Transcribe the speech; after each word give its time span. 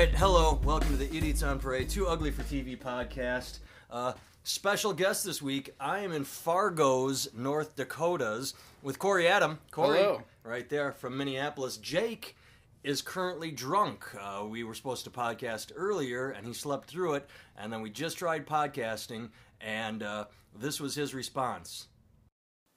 right, 0.00 0.14
hello, 0.14 0.58
welcome 0.64 0.88
to 0.88 0.96
the 0.96 1.14
Idiots 1.14 1.42
on 1.42 1.58
Parade, 1.58 1.90
Too 1.90 2.06
Ugly 2.06 2.30
for 2.30 2.42
TV 2.44 2.74
podcast. 2.74 3.58
Uh, 3.90 4.14
special 4.44 4.94
guest 4.94 5.26
this 5.26 5.42
week, 5.42 5.74
I 5.78 5.98
am 5.98 6.12
in 6.12 6.24
Fargo's, 6.24 7.28
North 7.34 7.76
Dakotas, 7.76 8.54
with 8.82 8.98
Corey 8.98 9.28
Adam. 9.28 9.58
Corey, 9.70 9.98
Hello. 9.98 10.22
right 10.42 10.66
there 10.70 10.92
from 10.92 11.18
Minneapolis. 11.18 11.76
Jake 11.76 12.34
is 12.82 13.02
currently 13.02 13.50
drunk. 13.50 14.06
Uh, 14.18 14.46
we 14.46 14.64
were 14.64 14.72
supposed 14.72 15.04
to 15.04 15.10
podcast 15.10 15.70
earlier, 15.76 16.30
and 16.30 16.46
he 16.46 16.54
slept 16.54 16.88
through 16.88 17.12
it, 17.12 17.28
and 17.58 17.70
then 17.70 17.82
we 17.82 17.90
just 17.90 18.16
tried 18.16 18.46
podcasting, 18.46 19.28
and 19.60 20.02
uh, 20.02 20.24
this 20.58 20.80
was 20.80 20.94
his 20.94 21.12
response. 21.12 21.88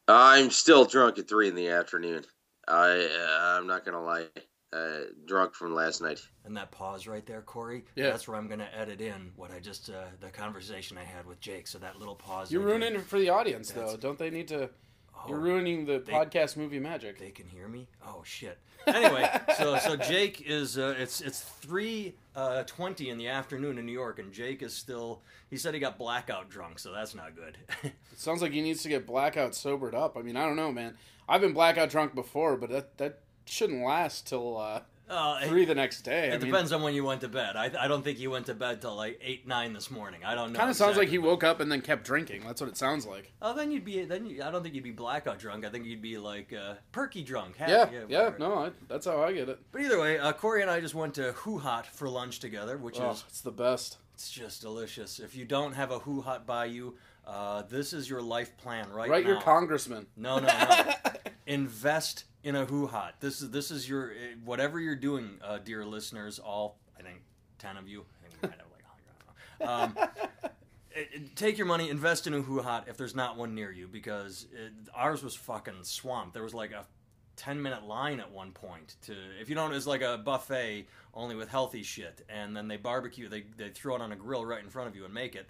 I'm 0.10 0.50
still 0.50 0.83
drunk 0.83 1.18
at 1.19 1.29
three 1.29 1.47
in 1.47 1.55
the 1.55 1.69
afternoon. 1.69 2.25
I 2.68 3.07
uh, 3.18 3.57
I'm 3.57 3.65
not 3.65 3.86
gonna 3.86 4.04
lie, 4.04 4.28
uh, 4.73 5.00
drunk 5.25 5.54
from 5.54 5.73
last 5.75 6.01
night. 6.01 6.19
And 6.45 6.57
that 6.57 6.71
pause 6.71 7.07
right 7.07 7.25
there, 7.25 7.41
Corey, 7.41 7.86
Yeah. 7.95 8.09
that's 8.09 8.27
where 8.27 8.37
I'm 8.37 8.47
going 8.47 8.59
to 8.59 8.77
edit 8.77 9.01
in 9.01 9.31
what 9.36 9.51
I 9.51 9.59
just, 9.59 9.89
uh, 9.89 10.04
the 10.19 10.29
conversation 10.29 10.97
I 10.97 11.04
had 11.04 11.25
with 11.25 11.39
Jake. 11.39 11.68
So 11.68 11.77
that 11.79 12.00
little 12.00 12.15
pause. 12.15 12.51
You're 12.51 12.61
right 12.61 12.69
there. 12.71 12.79
ruining 12.79 13.00
it 13.01 13.05
for 13.05 13.19
the 13.19 13.29
audience, 13.29 13.69
That's- 13.71 13.91
though. 13.91 13.97
Don't 13.97 14.17
they 14.17 14.29
need 14.29 14.47
to? 14.50 14.69
Oh, 15.15 15.29
You're 15.29 15.39
ruining 15.39 15.86
the 15.86 16.00
they- 16.00 16.11
podcast 16.11 16.57
movie 16.57 16.79
magic. 16.79 17.19
They 17.19 17.29
can 17.31 17.47
hear 17.47 17.67
me. 17.67 17.87
Oh 18.05 18.23
shit. 18.25 18.57
Anyway, 18.86 19.29
so 19.57 19.78
so 19.78 19.95
Jake 19.95 20.41
is 20.41 20.78
uh, 20.78 20.95
it's 20.97 21.21
it's 21.21 21.39
three 21.39 22.15
uh, 22.36 22.64
twenty 22.64 23.09
in 23.09 23.17
the 23.17 23.29
afternoon 23.29 23.78
in 23.78 23.86
New 23.86 23.93
York, 23.93 24.19
and 24.19 24.33
Jake 24.33 24.61
is 24.61 24.73
still. 24.75 25.21
He 25.50 25.55
said 25.55 25.73
he 25.73 25.79
got 25.79 25.97
blackout 25.97 26.50
drunk, 26.50 26.79
so 26.79 26.92
that's 26.92 27.15
not 27.15 27.33
good. 27.36 27.57
It 27.83 28.19
sounds 28.19 28.42
like 28.42 28.51
he 28.51 28.61
needs 28.61 28.83
to 28.83 28.89
get 28.89 29.07
blackout 29.07 29.55
sobered 29.55 29.95
up. 29.95 30.17
I 30.17 30.21
mean, 30.21 30.36
I 30.36 30.45
don't 30.45 30.55
know, 30.57 30.71
man. 30.73 30.97
I've 31.29 31.39
been 31.42 31.53
blackout 31.53 31.89
drunk 31.92 32.14
before, 32.14 32.58
but 32.58 32.69
that 32.72 32.98
that 32.98 33.20
shouldn't 33.45 33.83
last 33.83 34.27
till 34.27 34.58
uh, 34.58 34.81
uh, 35.09 35.41
three 35.47 35.66
the 35.66 35.75
next 35.75 36.02
day. 36.02 36.31
I 36.31 36.36
it 36.36 36.41
mean, 36.41 36.52
depends 36.52 36.72
on 36.72 36.81
when 36.81 36.94
you 36.94 37.03
went 37.03 37.22
to 37.22 37.27
bed. 37.27 37.55
I 37.55 37.69
I 37.80 37.88
don't 37.88 38.03
think 38.03 38.17
he 38.17 38.27
went 38.27 38.45
to 38.47 38.53
bed 38.53 38.81
till 38.81 38.95
like 38.95 39.19
eight 39.22 39.45
nine 39.47 39.73
this 39.73 39.91
morning. 39.91 40.22
I 40.25 40.33
don't 40.33 40.53
know. 40.53 40.58
Kind 40.59 40.69
of 40.72 40.75
sounds 40.75 40.97
like 40.97 41.09
he 41.09 41.16
exactly. 41.16 41.30
woke 41.30 41.44
up 41.44 41.59
and 41.59 41.71
then 41.71 41.81
kept 41.81 42.03
drinking. 42.05 42.44
That's 42.45 42.61
what 42.61 42.69
it 42.69 42.77
sounds 42.77 43.05
like. 43.05 43.31
Oh, 43.41 43.53
then 43.53 43.71
you'd 43.71 43.83
be 43.86 44.03
then. 44.05 44.25
You, 44.25 44.44
I 44.44 44.49
don't 44.49 44.64
think 44.64 44.73
you'd 44.75 44.83
be 44.83 44.91
blackout 44.91 45.39
drunk. 45.39 45.66
I 45.66 45.69
think 45.69 45.86
you'd 45.86 46.02
be 46.02 46.17
like 46.17 46.53
uh, 46.53 46.75
perky 46.91 47.21
drunk. 47.23 47.58
happy, 47.58 47.71
Yeah, 47.71 47.88
yeah. 48.08 48.17
whatever. 48.23 48.39
No, 48.39 48.53
I, 48.55 48.71
that's 48.88 49.05
how 49.05 49.21
I 49.21 49.33
get 49.33 49.49
it. 49.49 49.59
But 49.71 49.81
either 49.81 49.99
way, 49.99 50.17
uh, 50.19 50.31
Corey 50.33 50.61
and 50.61 50.71
I 50.71 50.80
just 50.80 50.95
went 50.95 51.16
to 51.16 51.33
HuHot 51.33 51.86
for 51.88 52.08
lunch 52.09 52.39
together, 52.39 52.77
which 52.77 52.99
Oh, 52.99 53.11
is 53.11 53.23
it's 53.27 53.41
the 53.41 53.52
best. 53.52 53.97
It's 54.16 54.31
just 54.31 54.61
delicious. 54.61 55.19
If 55.19 55.36
you 55.36 55.44
don't 55.44 55.73
have 55.73 55.91
a 55.91 55.99
HuHot 55.99 56.45
by 56.45 56.66
you, 56.66 56.95
uh, 57.27 57.64
this 57.64 57.94
is 57.94 58.09
your 58.09 58.21
life 58.21 58.55
plan 58.58 58.89
right 58.91 59.09
Right, 59.09 59.23
now. 59.25 59.31
your 59.31 59.41
congressman. 59.41 60.05
no, 60.16 60.38
no, 60.39 60.47
no. 60.47 60.94
Invest 61.47 62.25
in 62.44 62.55
a 62.55 62.66
HuHot. 62.66 63.13
This 63.19 63.41
is 63.41 63.52
this 63.52 63.72
is 63.72 63.88
your 63.88 64.11
eh, 64.11 64.36
whatever 64.44 64.80
you're 64.80 64.95
doing, 64.95 65.39
uh, 65.44 65.59
dear 65.59 65.86
listeners. 65.86 66.39
All 66.39 66.77
I 66.99 67.02
think 67.03 67.22
ten 67.59 67.77
of 67.77 67.88
you. 67.88 68.05
I 68.23 68.27
think 68.30 68.41
we 68.41 68.49
might 68.49 68.58
have 68.59 68.67
like 68.72 69.97
hundred. 69.97 70.03
Um, 70.03 70.09
it- 70.91 71.09
it- 71.14 71.36
take 71.36 71.58
your 71.58 71.67
money, 71.67 71.89
invest 71.89 72.27
in 72.27 72.33
a 72.33 72.41
HuHot 72.41 72.88
if 72.88 72.97
there's 72.97 73.16
not 73.16 73.38
one 73.38 73.55
near 73.55 73.71
you, 73.71 73.88
because 73.88 74.47
it, 74.53 74.73
ours 74.94 75.23
was 75.23 75.36
fucking 75.36 75.83
swamped. 75.83 76.33
There 76.33 76.44
was 76.44 76.53
like 76.53 76.71
a 76.71 76.86
ten 77.36 77.59
minute 77.61 77.83
line 77.83 78.19
at 78.19 78.31
one 78.31 78.52
point 78.52 78.95
to 79.02 79.16
if 79.41 79.49
you 79.49 79.55
don't 79.55 79.73
it's 79.73 79.88
like 79.88 80.03
a 80.03 80.19
buffet 80.19 80.86
only 81.16 81.33
with 81.36 81.49
healthy 81.49 81.81
shit 81.81 82.23
and 82.30 82.55
then 82.55 82.67
they 82.67 82.77
barbecue 82.77 83.27
they, 83.27 83.44
they 83.58 83.69
throw 83.69 83.95
it 83.95 84.02
on 84.03 84.11
a 84.11 84.16
grill 84.16 84.45
right 84.45 84.64
in 84.64 84.69
front 84.69 84.88
of 84.88 84.95
you 84.95 85.03
and 85.03 85.11
make 85.11 85.36
it 85.36 85.49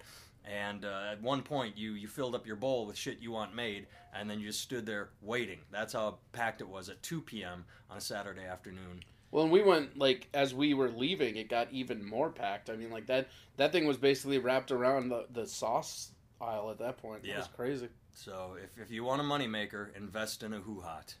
and 0.50 0.84
uh, 0.84 1.08
at 1.12 1.22
one 1.22 1.42
point 1.42 1.76
you 1.76 1.92
you 1.92 2.06
filled 2.08 2.34
up 2.34 2.46
your 2.46 2.56
bowl 2.56 2.86
with 2.86 2.96
shit 2.96 3.18
you 3.20 3.30
want 3.32 3.54
made 3.54 3.86
and 4.14 4.28
then 4.28 4.38
you 4.40 4.46
just 4.46 4.60
stood 4.60 4.84
there 4.86 5.08
waiting 5.22 5.58
that's 5.70 5.92
how 5.92 6.18
packed 6.32 6.60
it 6.60 6.68
was 6.68 6.88
at 6.88 7.02
2 7.02 7.20
p.m 7.22 7.64
on 7.90 7.96
a 7.96 8.00
saturday 8.00 8.44
afternoon 8.44 9.00
Well, 9.30 9.44
and 9.44 9.52
we 9.52 9.62
went 9.62 9.98
like 9.98 10.28
as 10.34 10.54
we 10.54 10.74
were 10.74 10.90
leaving, 10.90 11.36
it 11.36 11.48
got 11.48 11.68
even 11.72 12.04
more 12.04 12.30
packed. 12.30 12.70
I 12.70 12.76
mean, 12.76 12.90
like 12.90 13.06
that 13.06 13.28
that 13.56 13.72
thing 13.72 13.86
was 13.86 13.96
basically 13.96 14.38
wrapped 14.38 14.70
around 14.70 15.08
the, 15.08 15.26
the 15.32 15.46
sauce 15.46 16.12
aisle 16.40 16.70
at 16.70 16.78
that 16.78 16.98
point. 16.98 17.24
It 17.24 17.30
Yeah. 17.30 17.38
was 17.38 17.48
crazy. 17.48 17.88
So 18.12 18.56
if, 18.62 18.78
if 18.80 18.90
you 18.92 19.02
want 19.02 19.20
a 19.20 19.24
moneymaker, 19.24 19.96
invest 19.96 20.42
in 20.44 20.52
a 20.52 20.60
HuHot. 20.60 21.14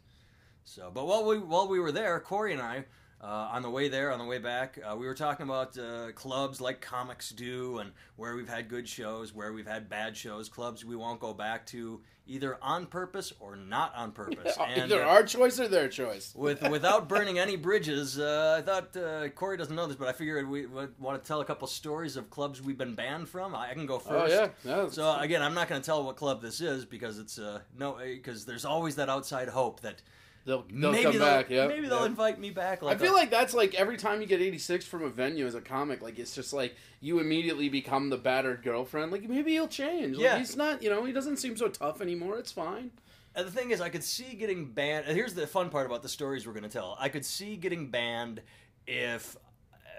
So, 0.64 0.90
but 0.94 1.06
while 1.06 1.24
we 1.24 1.38
while 1.38 1.66
we 1.66 1.80
were 1.80 1.90
there, 1.92 2.20
Corey 2.20 2.52
and 2.52 2.62
I, 2.62 2.84
uh, 3.24 3.48
on 3.52 3.62
the 3.62 3.70
way 3.70 3.88
there, 3.88 4.12
on 4.12 4.18
the 4.18 4.24
way 4.24 4.38
back, 4.38 4.78
uh, 4.84 4.94
we 4.94 5.06
were 5.06 5.14
talking 5.14 5.44
about 5.44 5.78
uh, 5.78 6.12
clubs 6.12 6.60
like 6.60 6.82
comics 6.82 7.30
do, 7.30 7.78
and 7.78 7.92
where 8.16 8.36
we've 8.36 8.48
had 8.48 8.68
good 8.68 8.86
shows, 8.86 9.34
where 9.34 9.52
we've 9.52 9.66
had 9.66 9.88
bad 9.88 10.14
shows, 10.14 10.50
clubs 10.50 10.84
we 10.84 10.94
won't 10.94 11.20
go 11.20 11.32
back 11.32 11.64
to 11.64 12.02
either 12.26 12.58
on 12.60 12.84
purpose 12.86 13.32
or 13.40 13.56
not 13.56 13.94
on 13.94 14.12
purpose. 14.12 14.56
And, 14.64 14.92
Either 14.92 15.04
uh, 15.04 15.08
our 15.08 15.22
choice 15.22 15.58
or 15.58 15.68
their 15.68 15.88
choice. 15.88 16.34
with 16.34 16.62
without 16.68 17.08
burning 17.08 17.38
any 17.38 17.56
bridges, 17.56 18.18
uh, 18.18 18.56
I 18.58 18.62
thought 18.62 18.96
uh, 18.96 19.28
Corey 19.30 19.56
doesn't 19.56 19.74
know 19.74 19.86
this, 19.86 19.96
but 19.96 20.08
I 20.08 20.12
figured 20.12 20.48
we 20.48 20.66
would 20.66 20.98
want 20.98 21.22
to 21.22 21.26
tell 21.26 21.40
a 21.40 21.44
couple 21.44 21.66
stories 21.68 22.16
of 22.16 22.28
clubs 22.30 22.60
we've 22.60 22.78
been 22.78 22.94
banned 22.94 23.28
from. 23.28 23.54
I, 23.54 23.70
I 23.70 23.74
can 23.74 23.86
go 23.86 23.98
first. 23.98 24.34
Oh 24.34 24.38
yeah, 24.38 24.48
yeah. 24.64 24.88
So 24.88 25.16
again, 25.18 25.42
I'm 25.42 25.54
not 25.54 25.68
going 25.68 25.80
to 25.80 25.84
tell 25.84 26.04
what 26.04 26.16
club 26.16 26.42
this 26.42 26.60
is 26.60 26.84
because 26.84 27.18
it's 27.18 27.38
uh, 27.38 27.60
no 27.78 27.98
because 28.02 28.44
there's 28.44 28.64
always 28.64 28.96
that 28.96 29.08
outside 29.08 29.48
hope 29.48 29.80
that 29.80 30.02
they'll 30.44 30.64
they'll 30.72 30.92
maybe 30.92 31.02
come 31.04 31.12
they'll, 31.12 31.20
back. 31.26 31.50
Yeah, 31.50 31.66
maybe 31.66 31.88
they'll 31.88 32.00
yeah. 32.00 32.06
invite 32.06 32.38
me 32.38 32.50
back. 32.50 32.82
I 32.82 32.96
feel 32.96 33.12
a- 33.12 33.14
like 33.14 33.30
that's 33.30 33.54
like 33.54 33.74
every 33.74 33.96
time 33.96 34.20
you 34.20 34.26
get 34.26 34.40
86 34.40 34.84
from 34.86 35.02
a 35.04 35.08
venue 35.08 35.46
as 35.46 35.54
a 35.54 35.60
comic, 35.60 36.02
like 36.02 36.18
it's 36.18 36.34
just 36.34 36.52
like 36.52 36.74
you 37.00 37.18
immediately 37.18 37.68
become 37.68 38.10
the 38.10 38.16
battered 38.16 38.62
girlfriend. 38.62 39.12
Like 39.12 39.28
maybe 39.28 39.52
he'll 39.52 39.68
change. 39.68 40.16
Like, 40.16 40.24
Yeah. 40.24 40.38
he's 40.38 40.56
not. 40.56 40.82
You 40.82 40.90
know, 40.90 41.04
he 41.04 41.12
doesn't 41.12 41.36
seem 41.38 41.56
so 41.56 41.68
tough 41.68 42.00
anymore. 42.00 42.38
It's 42.38 42.52
fine. 42.52 42.90
And 43.36 43.46
the 43.46 43.50
thing 43.50 43.70
is, 43.72 43.80
I 43.80 43.88
could 43.88 44.04
see 44.04 44.34
getting 44.34 44.66
banned. 44.66 45.06
and 45.06 45.16
Here's 45.16 45.34
the 45.34 45.46
fun 45.46 45.68
part 45.68 45.86
about 45.86 46.02
the 46.02 46.08
stories 46.08 46.46
we're 46.46 46.52
going 46.52 46.62
to 46.62 46.68
tell. 46.68 46.96
I 47.00 47.08
could 47.08 47.24
see 47.24 47.56
getting 47.56 47.90
banned 47.90 48.40
if 48.86 49.36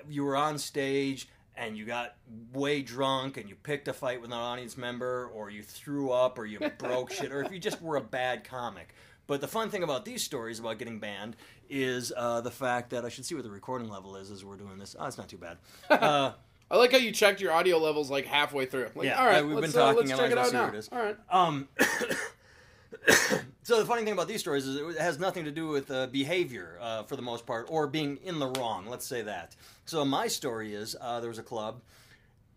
you 0.07 0.23
were 0.23 0.37
on 0.37 0.57
stage 0.57 1.27
and 1.57 1.77
you 1.77 1.85
got 1.85 2.15
way 2.53 2.81
drunk 2.81 3.37
and 3.37 3.49
you 3.49 3.55
picked 3.55 3.87
a 3.87 3.93
fight 3.93 4.21
with 4.21 4.31
an 4.31 4.37
audience 4.37 4.77
member, 4.77 5.29
or 5.33 5.49
you 5.49 5.63
threw 5.63 6.11
up, 6.11 6.37
or 6.37 6.45
you 6.45 6.59
broke 6.77 7.11
shit, 7.11 7.31
or 7.31 7.41
if 7.43 7.51
you 7.51 7.59
just 7.59 7.81
were 7.81 7.95
a 7.95 8.01
bad 8.01 8.43
comic. 8.43 8.93
But 9.27 9.41
the 9.41 9.47
fun 9.47 9.69
thing 9.69 9.83
about 9.83 10.05
these 10.05 10.23
stories 10.23 10.59
about 10.59 10.77
getting 10.77 10.99
banned 10.99 11.35
is 11.69 12.13
uh, 12.15 12.41
the 12.41 12.51
fact 12.51 12.91
that 12.91 13.05
I 13.05 13.09
should 13.09 13.25
see 13.25 13.35
what 13.35 13.43
the 13.43 13.49
recording 13.49 13.89
level 13.89 14.15
is 14.15 14.29
as 14.29 14.45
we're 14.45 14.57
doing 14.57 14.77
this. 14.77 14.95
Oh, 14.99 15.05
it's 15.05 15.17
not 15.17 15.29
too 15.29 15.37
bad. 15.37 15.57
Uh, 15.89 16.33
I 16.69 16.77
like 16.77 16.91
how 16.91 16.97
you 16.97 17.11
checked 17.11 17.41
your 17.41 17.51
audio 17.51 17.77
levels 17.77 18.09
like 18.09 18.25
halfway 18.25 18.65
through. 18.65 18.89
Like, 18.95 19.05
Yeah, 19.05 19.19
all 19.19 19.25
right, 19.27 19.43
uh, 19.43 19.45
we've 19.45 19.55
let's, 19.57 19.73
been 19.73 19.81
uh, 19.81 19.85
talking, 19.93 20.07
let's 20.09 20.19
check 20.19 20.31
it 20.31 20.37
out 20.37 20.51
now. 20.51 20.59
see 20.61 20.65
what 20.65 20.73
it 20.73 20.77
is. 20.77 20.89
All 20.91 20.99
right. 20.99 21.17
Um, 21.29 21.67
so 23.63 23.79
the 23.79 23.85
funny 23.85 24.03
thing 24.03 24.13
about 24.13 24.27
these 24.27 24.39
stories 24.39 24.65
is 24.65 24.95
it 24.95 24.99
has 24.99 25.19
nothing 25.19 25.45
to 25.45 25.51
do 25.51 25.67
with 25.67 25.91
uh, 25.91 26.07
behavior 26.07 26.77
uh, 26.81 27.03
for 27.03 27.15
the 27.15 27.21
most 27.21 27.45
part, 27.45 27.67
or 27.69 27.87
being 27.87 28.17
in 28.23 28.39
the 28.39 28.47
wrong. 28.47 28.87
Let's 28.87 29.05
say 29.05 29.21
that. 29.23 29.55
So 29.85 30.03
my 30.05 30.27
story 30.27 30.73
is 30.73 30.95
uh, 30.99 31.19
there 31.19 31.29
was 31.29 31.39
a 31.39 31.43
club, 31.43 31.81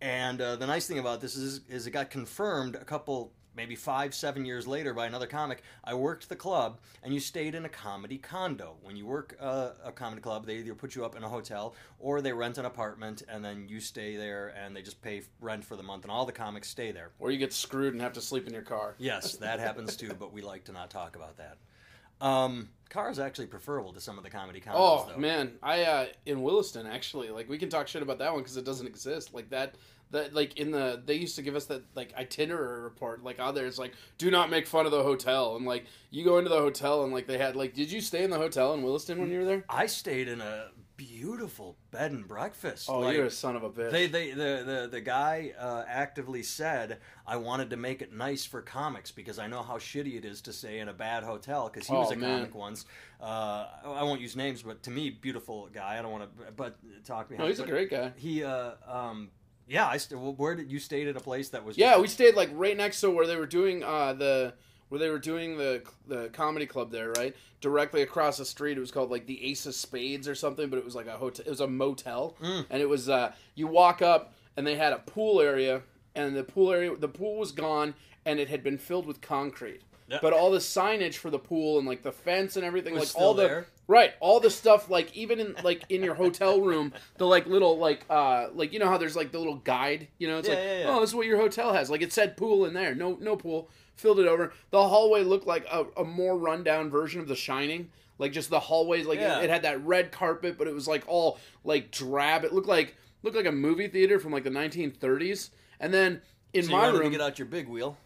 and 0.00 0.40
uh, 0.40 0.56
the 0.56 0.66
nice 0.66 0.86
thing 0.86 0.98
about 0.98 1.20
this 1.20 1.36
is, 1.36 1.60
is 1.68 1.86
it 1.86 1.90
got 1.90 2.10
confirmed 2.10 2.76
a 2.76 2.84
couple, 2.84 3.32
maybe 3.58 3.74
five, 3.74 4.14
seven 4.14 4.44
years 4.44 4.68
later 4.68 4.94
by 4.94 5.04
another 5.04 5.26
comic. 5.26 5.64
I 5.82 5.92
worked 5.92 6.28
the 6.28 6.36
club, 6.36 6.78
and 7.02 7.12
you 7.12 7.18
stayed 7.18 7.56
in 7.56 7.64
a 7.64 7.68
comedy 7.68 8.16
condo. 8.16 8.76
When 8.82 8.96
you 8.96 9.04
work 9.04 9.36
uh, 9.40 9.70
a 9.84 9.90
comedy 9.90 10.22
club, 10.22 10.46
they 10.46 10.58
either 10.58 10.76
put 10.76 10.94
you 10.94 11.04
up 11.04 11.16
in 11.16 11.24
a 11.24 11.28
hotel 11.28 11.74
or 11.98 12.22
they 12.22 12.32
rent 12.32 12.56
an 12.56 12.66
apartment, 12.66 13.24
and 13.28 13.44
then 13.44 13.66
you 13.68 13.80
stay 13.80 14.16
there, 14.16 14.54
and 14.56 14.76
they 14.76 14.82
just 14.82 15.02
pay 15.02 15.22
rent 15.40 15.64
for 15.64 15.74
the 15.74 15.82
month, 15.82 16.04
and 16.04 16.12
all 16.12 16.24
the 16.24 16.32
comics 16.32 16.68
stay 16.68 16.92
there. 16.92 17.10
Or 17.18 17.32
you 17.32 17.38
get 17.38 17.52
screwed 17.52 17.94
and 17.94 18.00
have 18.00 18.12
to 18.12 18.20
sleep 18.20 18.46
in 18.46 18.52
your 18.52 18.62
car. 18.62 18.94
Yes, 18.98 19.32
that 19.38 19.58
happens 19.58 19.96
too, 19.96 20.12
but 20.16 20.32
we 20.32 20.40
like 20.40 20.62
to 20.64 20.72
not 20.72 20.88
talk 20.88 21.16
about 21.16 21.36
that. 21.38 21.58
Um, 22.20 22.68
cars 22.90 23.18
actually 23.18 23.46
preferable 23.46 23.92
to 23.92 24.00
some 24.00 24.18
of 24.18 24.24
the 24.24 24.30
comedy 24.30 24.60
condos. 24.60 24.74
Oh 24.74 25.08
though. 25.08 25.18
man, 25.18 25.52
I 25.62 25.82
uh 25.82 26.06
in 26.26 26.42
Williston 26.42 26.86
actually, 26.86 27.30
like 27.30 27.48
we 27.48 27.58
can 27.58 27.68
talk 27.68 27.86
shit 27.86 28.02
about 28.02 28.18
that 28.18 28.32
one 28.32 28.42
because 28.42 28.56
it 28.56 28.64
doesn't 28.64 28.86
exist. 28.86 29.32
Like 29.34 29.50
that, 29.50 29.76
that 30.10 30.34
like 30.34 30.56
in 30.58 30.70
the 30.70 31.02
they 31.04 31.14
used 31.14 31.36
to 31.36 31.42
give 31.42 31.54
us 31.56 31.66
that 31.66 31.82
like 31.94 32.14
itinerary 32.16 32.82
report. 32.82 33.22
Like 33.22 33.38
out 33.38 33.54
there, 33.54 33.66
it's 33.66 33.78
like 33.78 33.92
do 34.18 34.30
not 34.30 34.50
make 34.50 34.66
fun 34.66 34.86
of 34.86 34.92
the 34.92 35.02
hotel, 35.02 35.56
and 35.56 35.66
like 35.66 35.84
you 36.10 36.24
go 36.24 36.38
into 36.38 36.50
the 36.50 36.58
hotel 36.60 37.04
and 37.04 37.12
like 37.12 37.26
they 37.26 37.38
had 37.38 37.56
like 37.56 37.74
did 37.74 37.90
you 37.92 38.00
stay 38.00 38.22
in 38.24 38.30
the 38.30 38.38
hotel 38.38 38.74
in 38.74 38.82
Williston 38.82 39.18
when 39.20 39.30
you 39.30 39.38
were 39.40 39.44
there? 39.44 39.64
I 39.68 39.86
stayed 39.86 40.28
in 40.28 40.40
a 40.40 40.68
beautiful 40.96 41.76
bed 41.92 42.10
and 42.10 42.26
breakfast. 42.26 42.88
Oh, 42.90 42.98
Like, 43.00 43.16
you're 43.16 43.26
a 43.26 43.30
son 43.30 43.54
of 43.54 43.62
a 43.62 43.70
bitch. 43.70 43.92
They, 43.92 44.08
they, 44.08 44.30
the, 44.32 44.64
the, 44.66 44.88
the 44.90 45.00
guy 45.00 45.52
uh, 45.56 45.84
actively 45.88 46.42
said, 46.42 46.98
I 47.24 47.36
wanted 47.36 47.70
to 47.70 47.76
make 47.76 48.02
it 48.02 48.12
nice 48.12 48.44
for 48.44 48.60
comics 48.62 49.12
because 49.12 49.38
I 49.38 49.46
know 49.46 49.62
how 49.62 49.78
shitty 49.78 50.16
it 50.16 50.24
is 50.24 50.40
to 50.42 50.52
stay 50.52 50.80
in 50.80 50.88
a 50.88 50.92
bad 50.92 51.22
hotel 51.22 51.70
because 51.72 51.86
he 51.88 51.94
was 51.94 52.08
Oh, 52.10 52.14
a 52.14 52.16
man. 52.16 52.38
comic 52.40 52.54
once. 52.56 52.84
Uh, 53.20 53.66
I 53.84 54.02
won't 54.02 54.20
use 54.20 54.34
names, 54.34 54.62
but 54.62 54.82
to 54.82 54.90
me, 54.90 55.08
beautiful 55.10 55.68
guy. 55.72 55.98
I 55.98 56.02
don't 56.02 56.10
want 56.10 56.36
to, 56.36 56.52
but 56.52 56.76
talk 57.04 57.28
behind. 57.28 57.44
no, 57.44 57.48
he's 57.48 57.60
a 57.60 57.66
great 57.66 57.90
guy. 57.90 58.12
He, 58.16 58.42
uh, 58.42 58.72
um, 58.86 59.30
yeah, 59.68 59.86
I 59.86 59.96
st- 59.98 60.20
well, 60.20 60.32
where 60.34 60.54
did 60.54 60.70
you 60.72 60.78
stayed 60.78 61.08
at 61.08 61.16
a 61.16 61.20
place 61.20 61.50
that 61.50 61.64
was 61.64 61.76
Yeah, 61.78 61.98
we 61.98 62.08
stayed 62.08 62.34
like 62.34 62.50
right 62.52 62.76
next 62.76 63.00
to 63.02 63.10
where 63.10 63.26
they 63.26 63.36
were 63.36 63.46
doing 63.46 63.82
uh, 63.84 64.12
the 64.14 64.54
where 64.88 64.98
they 64.98 65.10
were 65.10 65.18
doing 65.18 65.56
the 65.58 65.82
the 66.06 66.28
comedy 66.30 66.66
club 66.66 66.90
there, 66.90 67.12
right? 67.12 67.36
Directly 67.60 68.02
across 68.02 68.38
the 68.38 68.44
street, 68.44 68.76
it 68.76 68.80
was 68.80 68.90
called 68.90 69.10
like 69.10 69.26
the 69.26 69.44
Ace 69.44 69.66
of 69.66 69.74
Spades 69.74 70.26
or 70.28 70.34
something, 70.34 70.68
but 70.70 70.78
it 70.78 70.84
was 70.84 70.94
like 70.94 71.06
a 71.06 71.12
hotel. 71.18 71.44
It 71.46 71.50
was 71.50 71.60
a 71.60 71.66
motel, 71.66 72.36
Mm. 72.42 72.66
and 72.70 72.80
it 72.82 72.88
was 72.88 73.08
uh, 73.08 73.32
you 73.54 73.66
walk 73.66 74.00
up 74.02 74.34
and 74.56 74.66
they 74.66 74.76
had 74.76 74.92
a 74.92 74.98
pool 74.98 75.40
area, 75.40 75.82
and 76.14 76.34
the 76.36 76.44
pool 76.44 76.72
area 76.72 76.96
the 76.96 77.08
pool 77.08 77.36
was 77.36 77.52
gone 77.52 77.94
and 78.24 78.38
it 78.40 78.48
had 78.48 78.62
been 78.62 78.78
filled 78.78 79.06
with 79.06 79.20
concrete. 79.20 79.80
Yep. 80.08 80.20
But 80.22 80.32
all 80.32 80.50
the 80.50 80.58
signage 80.58 81.14
for 81.16 81.30
the 81.30 81.38
pool 81.38 81.78
and 81.78 81.86
like 81.86 82.02
the 82.02 82.12
fence 82.12 82.56
and 82.56 82.64
everything, 82.64 82.94
Was 82.94 83.02
like 83.02 83.08
still 83.08 83.22
all 83.22 83.34
the 83.34 83.42
there? 83.46 83.66
Right, 83.90 84.12
all 84.20 84.38
the 84.38 84.50
stuff 84.50 84.90
like 84.90 85.16
even 85.16 85.40
in 85.40 85.56
like 85.64 85.82
in 85.88 86.02
your 86.02 86.14
hotel 86.14 86.60
room, 86.60 86.92
the 87.16 87.26
like 87.26 87.46
little 87.46 87.78
like 87.78 88.04
uh 88.10 88.48
like 88.52 88.74
you 88.74 88.78
know 88.78 88.86
how 88.88 88.98
there's 88.98 89.16
like 89.16 89.32
the 89.32 89.38
little 89.38 89.56
guide, 89.56 90.08
you 90.18 90.28
know, 90.28 90.38
it's 90.38 90.48
Yeah, 90.48 90.54
like 90.56 90.62
yeah, 90.64 90.78
yeah. 90.80 90.86
oh 90.90 91.00
this 91.00 91.08
is 91.10 91.14
what 91.16 91.26
your 91.26 91.38
hotel 91.38 91.72
has. 91.72 91.88
Like 91.88 92.02
it 92.02 92.12
said 92.12 92.36
pool 92.36 92.66
in 92.66 92.74
there, 92.74 92.94
no 92.94 93.16
no 93.18 93.34
pool, 93.34 93.70
filled 93.96 94.20
it 94.20 94.26
over. 94.26 94.52
The 94.70 94.86
hallway 94.88 95.22
looked 95.24 95.46
like 95.46 95.66
a, 95.72 95.86
a 95.96 96.04
more 96.04 96.36
rundown 96.36 96.90
version 96.90 97.22
of 97.22 97.28
The 97.28 97.34
Shining, 97.34 97.88
like 98.18 98.32
just 98.32 98.50
the 98.50 98.60
hallways 98.60 99.06
like 99.06 99.20
it, 99.20 99.44
it 99.44 99.48
had 99.48 99.62
that 99.62 99.82
red 99.82 100.12
carpet, 100.12 100.58
but 100.58 100.68
it 100.68 100.74
was 100.74 100.86
like 100.86 101.04
all 101.06 101.38
like 101.64 101.90
drab. 101.90 102.44
It 102.44 102.52
looked 102.52 102.68
like 102.68 102.94
looked 103.22 103.36
like 103.36 103.46
a 103.46 103.52
movie 103.52 103.88
theater 103.88 104.18
from 104.18 104.32
like 104.32 104.44
the 104.44 104.50
1930s. 104.50 105.48
And 105.80 105.94
then 105.94 106.20
in 106.52 106.64
So 106.64 106.72
my 106.72 106.90
to 106.90 106.98
room, 106.98 107.10
get 107.10 107.20
out 107.20 107.38
your 107.38 107.46
big 107.46 107.68
wheel. 107.68 107.96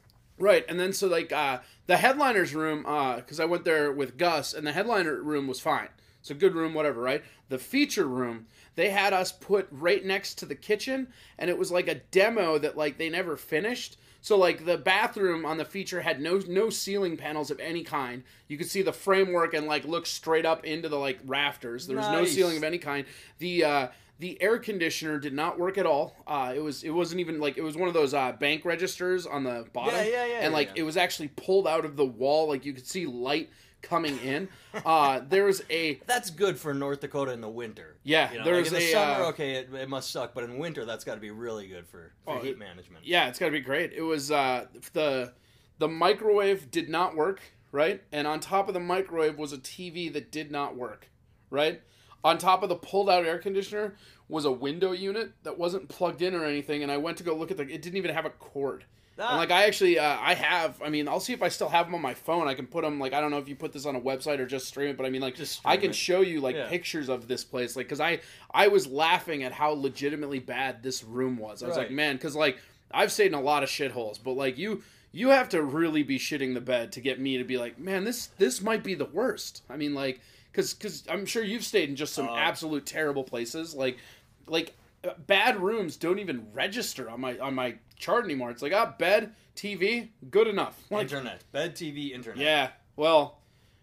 Right, 0.42 0.64
and 0.68 0.80
then 0.80 0.92
so 0.92 1.06
like 1.06 1.30
uh, 1.30 1.60
the 1.86 1.98
headliner's 1.98 2.52
room, 2.52 2.82
because 2.82 3.38
I 3.38 3.44
went 3.44 3.62
there 3.62 3.92
with 3.92 4.18
Gus, 4.18 4.54
and 4.54 4.66
the 4.66 4.72
headliner 4.72 5.22
room 5.22 5.46
was 5.46 5.60
fine. 5.60 5.88
So 6.20 6.34
good 6.34 6.56
room, 6.56 6.74
whatever, 6.74 7.00
right? 7.00 7.22
The 7.48 7.58
feature 7.58 8.08
room, 8.08 8.46
they 8.74 8.90
had 8.90 9.12
us 9.12 9.30
put 9.30 9.68
right 9.70 10.04
next 10.04 10.38
to 10.38 10.46
the 10.46 10.56
kitchen, 10.56 11.06
and 11.38 11.48
it 11.48 11.56
was 11.56 11.70
like 11.70 11.86
a 11.86 11.94
demo 11.94 12.58
that 12.58 12.76
like 12.76 12.98
they 12.98 13.08
never 13.08 13.36
finished. 13.36 13.98
So 14.20 14.36
like 14.36 14.64
the 14.64 14.78
bathroom 14.78 15.46
on 15.46 15.58
the 15.58 15.64
feature 15.64 16.00
had 16.00 16.20
no 16.20 16.40
no 16.48 16.70
ceiling 16.70 17.16
panels 17.16 17.52
of 17.52 17.60
any 17.60 17.84
kind. 17.84 18.24
You 18.48 18.58
could 18.58 18.68
see 18.68 18.82
the 18.82 18.92
framework 18.92 19.54
and 19.54 19.68
like 19.68 19.84
look 19.84 20.06
straight 20.06 20.44
up 20.44 20.64
into 20.64 20.88
the 20.88 20.98
like 20.98 21.20
rafters. 21.24 21.86
There 21.86 21.96
was 21.96 22.08
no 22.08 22.24
ceiling 22.24 22.56
of 22.56 22.64
any 22.64 22.78
kind. 22.78 23.06
The 23.38 23.64
uh, 23.64 23.88
the 24.19 24.41
air 24.41 24.59
conditioner 24.59 25.19
did 25.19 25.32
not 25.32 25.59
work 25.59 25.76
at 25.79 25.87
all. 25.87 26.14
Uh, 26.26 26.53
it 26.55 26.61
was 26.61 26.85
it 26.85 26.91
wasn't 26.91 27.20
even 27.20 27.41
like 27.41 27.56
it 27.59 27.62
was 27.62 27.76
one 27.76 27.88
of 27.88 27.94
those 27.94 28.14
uh, 28.14 28.32
bank 28.32 28.64
registers 28.64 29.26
on 29.26 29.43
the 29.44 29.67
bottom. 29.73 29.94
Yeah, 29.94 30.05
yeah, 30.05 30.26
yeah, 30.26 30.38
And 30.43 30.53
like 30.53 30.69
yeah. 30.69 30.73
it 30.76 30.82
was 30.85 30.97
actually 30.97 31.29
pulled 31.29 31.67
out 31.67 31.85
of 31.85 31.97
the 31.97 32.06
wall. 32.06 32.49
Like 32.49 32.64
you 32.64 32.73
could 32.73 32.87
see 32.87 33.06
light 33.06 33.50
coming 33.82 34.19
in. 34.20 34.49
Uh, 34.87 35.20
there 35.29 35.44
was 35.44 35.62
a 35.69 36.00
That's 36.06 36.31
good 36.31 36.59
for 36.59 36.73
North 36.73 37.00
Dakota 37.00 37.31
in 37.32 37.43
the 37.43 37.49
winter. 37.49 37.99
Yeah, 38.05 38.32
you 38.32 38.38
know, 38.38 38.44
there's 38.44 38.73
like 38.73 38.81
in 38.81 38.87
the 38.87 38.93
a, 38.93 38.93
summer. 38.94 39.25
uh, 39.25 39.29
okay, 39.29 39.53
it, 39.56 39.69
it 39.75 39.87
must 39.87 40.11
suck, 40.11 40.32
but 40.32 40.44
in 40.44 40.56
winter, 40.56 40.87
that's 40.87 41.05
got 41.05 41.17
to 41.17 41.20
be 41.20 41.31
really 41.31 41.67
good 41.69 41.87
for, 41.87 42.14
for 42.25 42.37
Oh, 42.37 42.38
heat 42.41 42.59
management. 42.59 43.05
yeah, 43.05 43.29
it's 43.29 43.38
got 43.38 43.47
to 43.47 43.53
be 43.53 43.61
great. 43.61 43.93
It 43.93 44.00
was 44.00 44.31
uh, 44.31 44.64
the 44.94 45.35
the 45.79 45.88
microwave 45.88 46.70
did 46.70 46.88
not 46.88 47.14
work 47.14 47.43
right, 47.70 48.03
and 48.12 48.26
on 48.26 48.41
top 48.41 48.67
of 48.69 48.73
the 48.73 48.81
microwave 48.81 49.37
was 49.37 49.53
a 49.53 49.59
TV 49.59 50.11
that 50.14 50.32
did 50.32 50.50
not 50.50 50.75
work 50.75 51.11
right. 51.50 51.82
On 52.24 52.38
top 52.38 52.62
of 52.62 52.69
the 52.69 52.76
pulled 52.76 53.10
out 53.10 53.24
air 53.24 53.38
conditioner 53.38 53.94
was 54.28 54.44
a 54.44 54.52
window 54.52 54.92
unit 54.92 55.32
that 55.42 55.58
wasn't 55.58 55.88
plugged 55.88 56.22
in 56.22 56.34
or 56.34 56.44
anything, 56.44 56.82
and 56.82 56.90
I 56.92 56.96
went 56.96 57.16
to 57.19 57.24
go 57.24 57.34
look 57.34 57.50
at 57.50 57.56
the. 57.56 57.64
It 57.64 57.82
didn't 57.82 57.96
even 57.96 58.14
have 58.14 58.24
a 58.24 58.30
cord. 58.30 58.84
Ah. 59.19 59.28
And 59.30 59.36
like 59.38 59.50
I 59.50 59.64
actually, 59.66 59.98
uh, 59.98 60.16
I 60.20 60.34
have. 60.34 60.80
I 60.82 60.88
mean, 60.88 61.06
I'll 61.08 61.20
see 61.20 61.32
if 61.34 61.42
I 61.42 61.48
still 61.48 61.69
have 61.69 61.86
them 61.86 61.94
on 61.94 62.00
my 62.00 62.14
phone. 62.14 62.48
I 62.48 62.54
can 62.54 62.66
put 62.66 62.82
them 62.82 62.98
like 62.98 63.12
I 63.12 63.20
don't 63.20 63.30
know 63.30 63.38
if 63.38 63.48
you 63.48 63.56
put 63.56 63.72
this 63.72 63.84
on 63.84 63.94
a 63.96 64.00
website 64.00 64.38
or 64.38 64.46
just 64.46 64.66
stream 64.69 64.88
it, 64.88 64.96
but 64.96 65.04
I 65.04 65.10
mean 65.10 65.20
like 65.20 65.34
Just 65.34 65.60
I 65.64 65.76
can 65.76 65.90
it. 65.90 65.96
show 65.96 66.20
you 66.22 66.40
like 66.40 66.56
Yeah. 66.56 66.69
pictures 66.69 67.08
of 67.08 67.28
this 67.28 67.44
place, 67.44 67.76
like 67.76 67.86
because 67.86 68.00
I 68.00 68.20
I 68.54 68.68
was 68.68 68.86
laughing 68.86 69.42
at 69.42 69.52
how 69.52 69.70
legitimately 69.72 70.38
bad 70.38 70.82
this 70.82 71.02
room 71.04 71.36
was. 71.36 71.62
I 71.62 71.68
was 71.68 71.76
like, 71.76 71.90
man, 71.90 72.16
because 72.16 72.34
like 72.36 72.58
I've 72.90 73.12
stayed 73.12 73.26
in 73.26 73.34
a 73.34 73.40
lot 73.40 73.62
of 73.62 73.68
shitholes, 73.68 74.18
but 74.22 74.32
like 74.32 74.56
you 74.56 74.82
you 75.12 75.28
have 75.28 75.50
to 75.50 75.62
really 75.62 76.02
be 76.02 76.18
shitting 76.18 76.54
the 76.54 76.60
bed 76.62 76.92
to 76.92 77.00
get 77.02 77.20
me 77.20 77.36
to 77.36 77.44
be 77.44 77.58
like, 77.58 77.78
man, 77.78 78.04
this 78.04 78.28
this 78.38 78.62
might 78.62 78.82
be 78.82 78.94
the 78.94 79.04
worst. 79.04 79.62
I 79.68 79.76
mean, 79.76 79.92
like 79.94 80.20
because 80.52 80.75
because 80.75 81.02
I'm 81.08 81.26
sure 81.26 81.43
you've 81.43 81.64
stayed 81.64 81.88
in 81.88 81.96
just 81.96 82.12
some 82.14 82.28
Uh, 82.28 82.37
absolute 82.37 82.87
terrible 82.87 83.25
places, 83.25 83.75
like 83.75 83.99
like 84.46 84.76
uh, 85.04 85.14
bad 85.26 85.58
rooms 85.60 85.96
don't 85.96 86.19
even 86.19 86.46
register 86.52 87.10
on 87.10 87.20
my 87.20 87.38
on 87.38 87.54
my 87.54 87.76
chart 87.96 88.25
anymore. 88.25 88.50
It's 88.50 88.62
like 88.62 88.72
ah, 88.72 88.94
bed, 88.99 89.34
TV, 89.56 90.10
good 90.31 90.46
enough. 90.46 90.78
Like, 90.90 91.02
internet, 91.04 91.43
bed, 91.52 91.75
TV, 91.75 92.12
internet. 92.12 92.38
yeah, 92.40 92.69
well, 92.96 93.40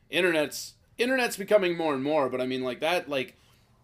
internet's 0.10 0.74
internet's 0.98 1.38
becoming 1.38 1.75
more 1.75 1.94
and 1.94 2.04
more, 2.04 2.30
but 2.30 2.39
I 2.42 2.45
mean 2.45 2.63
like 2.63 2.80
that 2.81 3.10
like 3.10 3.36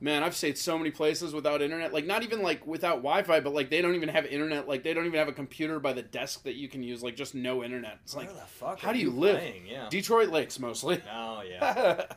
man, 0.01 0.23
I've 0.23 0.35
stayed 0.35 0.57
so 0.57 0.77
many 0.77 0.91
places 0.91 1.33
without 1.33 1.61
internet. 1.61 1.93
Like 1.93 2.05
not 2.05 2.21
even 2.21 2.41
like 2.41 2.67
without 2.67 2.97
Wi-Fi, 2.97 3.39
but 3.39 3.53
like 3.53 3.69
they 3.69 3.81
don't 3.81 3.95
even 3.95 4.09
have 4.09 4.25
internet. 4.25 4.67
Like 4.67 4.83
they 4.83 4.93
don't 4.93 5.05
even 5.05 5.17
have 5.17 5.29
a 5.29 5.33
computer 5.33 5.79
by 5.79 5.93
the 5.93 6.01
desk 6.03 6.43
that 6.43 6.55
you 6.55 6.67
can 6.67 6.83
use. 6.83 7.01
Like 7.01 7.15
just 7.15 7.33
no 7.33 7.63
internet. 7.63 7.99
It's 8.03 8.13
like 8.15 8.27
Where 8.27 8.35
the 8.35 8.45
fuck? 8.45 8.79
how 8.79 8.91
do 8.93 8.99
you 8.99 9.09
live? 9.09 9.41
Yeah. 9.65 9.87
Detroit 9.89 10.29
Lakes 10.29 10.59
mostly. 10.59 11.01
oh 11.11 11.41
yeah. 11.41 12.05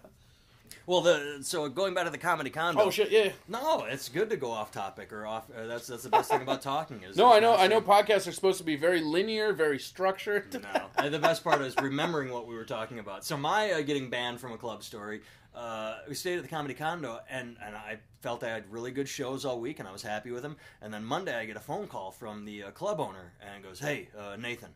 well, 0.87 1.01
the 1.01 1.39
so 1.43 1.69
going 1.69 1.95
back 1.95 2.05
to 2.05 2.11
the 2.11 2.19
comedy 2.19 2.51
condo. 2.51 2.81
oh 2.83 2.91
shit, 2.91 3.11
yeah. 3.11 3.31
No, 3.49 3.85
it's 3.85 4.09
good 4.09 4.31
to 4.31 4.37
go 4.37 4.51
off 4.51 4.71
topic 4.71 5.13
or 5.13 5.27
off. 5.27 5.49
Uh, 5.51 5.67
that's 5.67 5.87
that's 5.87 6.03
the 6.03 6.09
best 6.09 6.31
thing 6.31 6.43
about 6.43 6.63
talking 6.63 7.03
is. 7.03 7.17
No, 7.19 7.33
I 7.33 7.41
know. 7.41 7.55
I 7.57 7.67
know. 7.67 7.81
Podcasts 7.81 8.27
are 8.29 8.33
supposed 8.33 8.59
to 8.59 8.65
be 8.65 8.77
very 8.77 9.01
linear, 9.01 9.53
very 9.53 9.79
structured. 9.79 10.55
No, 10.75 10.87
and 10.97 11.13
the 11.15 11.19
best 11.19 11.43
part 11.45 11.61
is 11.63 11.75
remembering 11.81 12.31
what 12.31 12.47
we 12.47 12.55
were 12.55 12.65
talking 12.65 12.99
about. 12.99 13.25
So 13.25 13.37
my 13.37 13.73
uh, 13.73 13.81
getting 13.83 14.11
banned 14.11 14.41
from 14.41 14.53
a 14.53 14.57
club 14.59 14.83
story. 14.83 15.21
Uh, 15.55 15.99
we 16.09 16.15
stayed 16.15 16.37
at 16.37 16.43
the 16.43 16.49
comedy 16.49 16.75
condo, 16.75 17.19
and 17.29 17.57
and 17.65 17.75
I 17.75 17.99
felt 18.21 18.45
I 18.45 18.49
had 18.49 18.71
really 18.71 18.91
good 18.93 19.09
shows 19.09 19.45
all 19.45 19.59
week, 19.61 19.81
and 19.81 19.89
I 19.89 19.93
was 19.93 20.03
happy 20.03 20.31
with 20.31 20.43
them. 20.43 20.57
And 20.83 20.93
then 20.95 21.05
Monday, 21.05 21.35
I 21.37 21.47
get 21.47 21.57
a 21.57 21.61
phone 21.61 21.89
call 21.89 22.13
from 22.13 22.45
the 22.45 22.65
uh, 22.65 22.71
club 22.71 23.01
owner, 23.01 23.33
and 23.41 23.65
goes, 23.65 23.81
"Hey, 23.81 24.09
uh, 24.17 24.37
Nathan, 24.37 24.69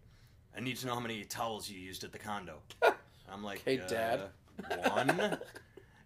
I 0.57 0.61
need 0.61 0.77
to 0.79 0.87
know 0.87 0.95
how 0.95 1.01
many 1.01 1.23
towels 1.25 1.71
you 1.71 1.79
used 1.79 2.03
at 2.03 2.11
the 2.13 2.19
condo." 2.19 2.59
I'm 3.31 3.45
like, 3.45 3.61
Okay, 3.61 3.81
Dad. 3.89 4.23
"Uh, 4.71 4.91
one." 4.91 5.39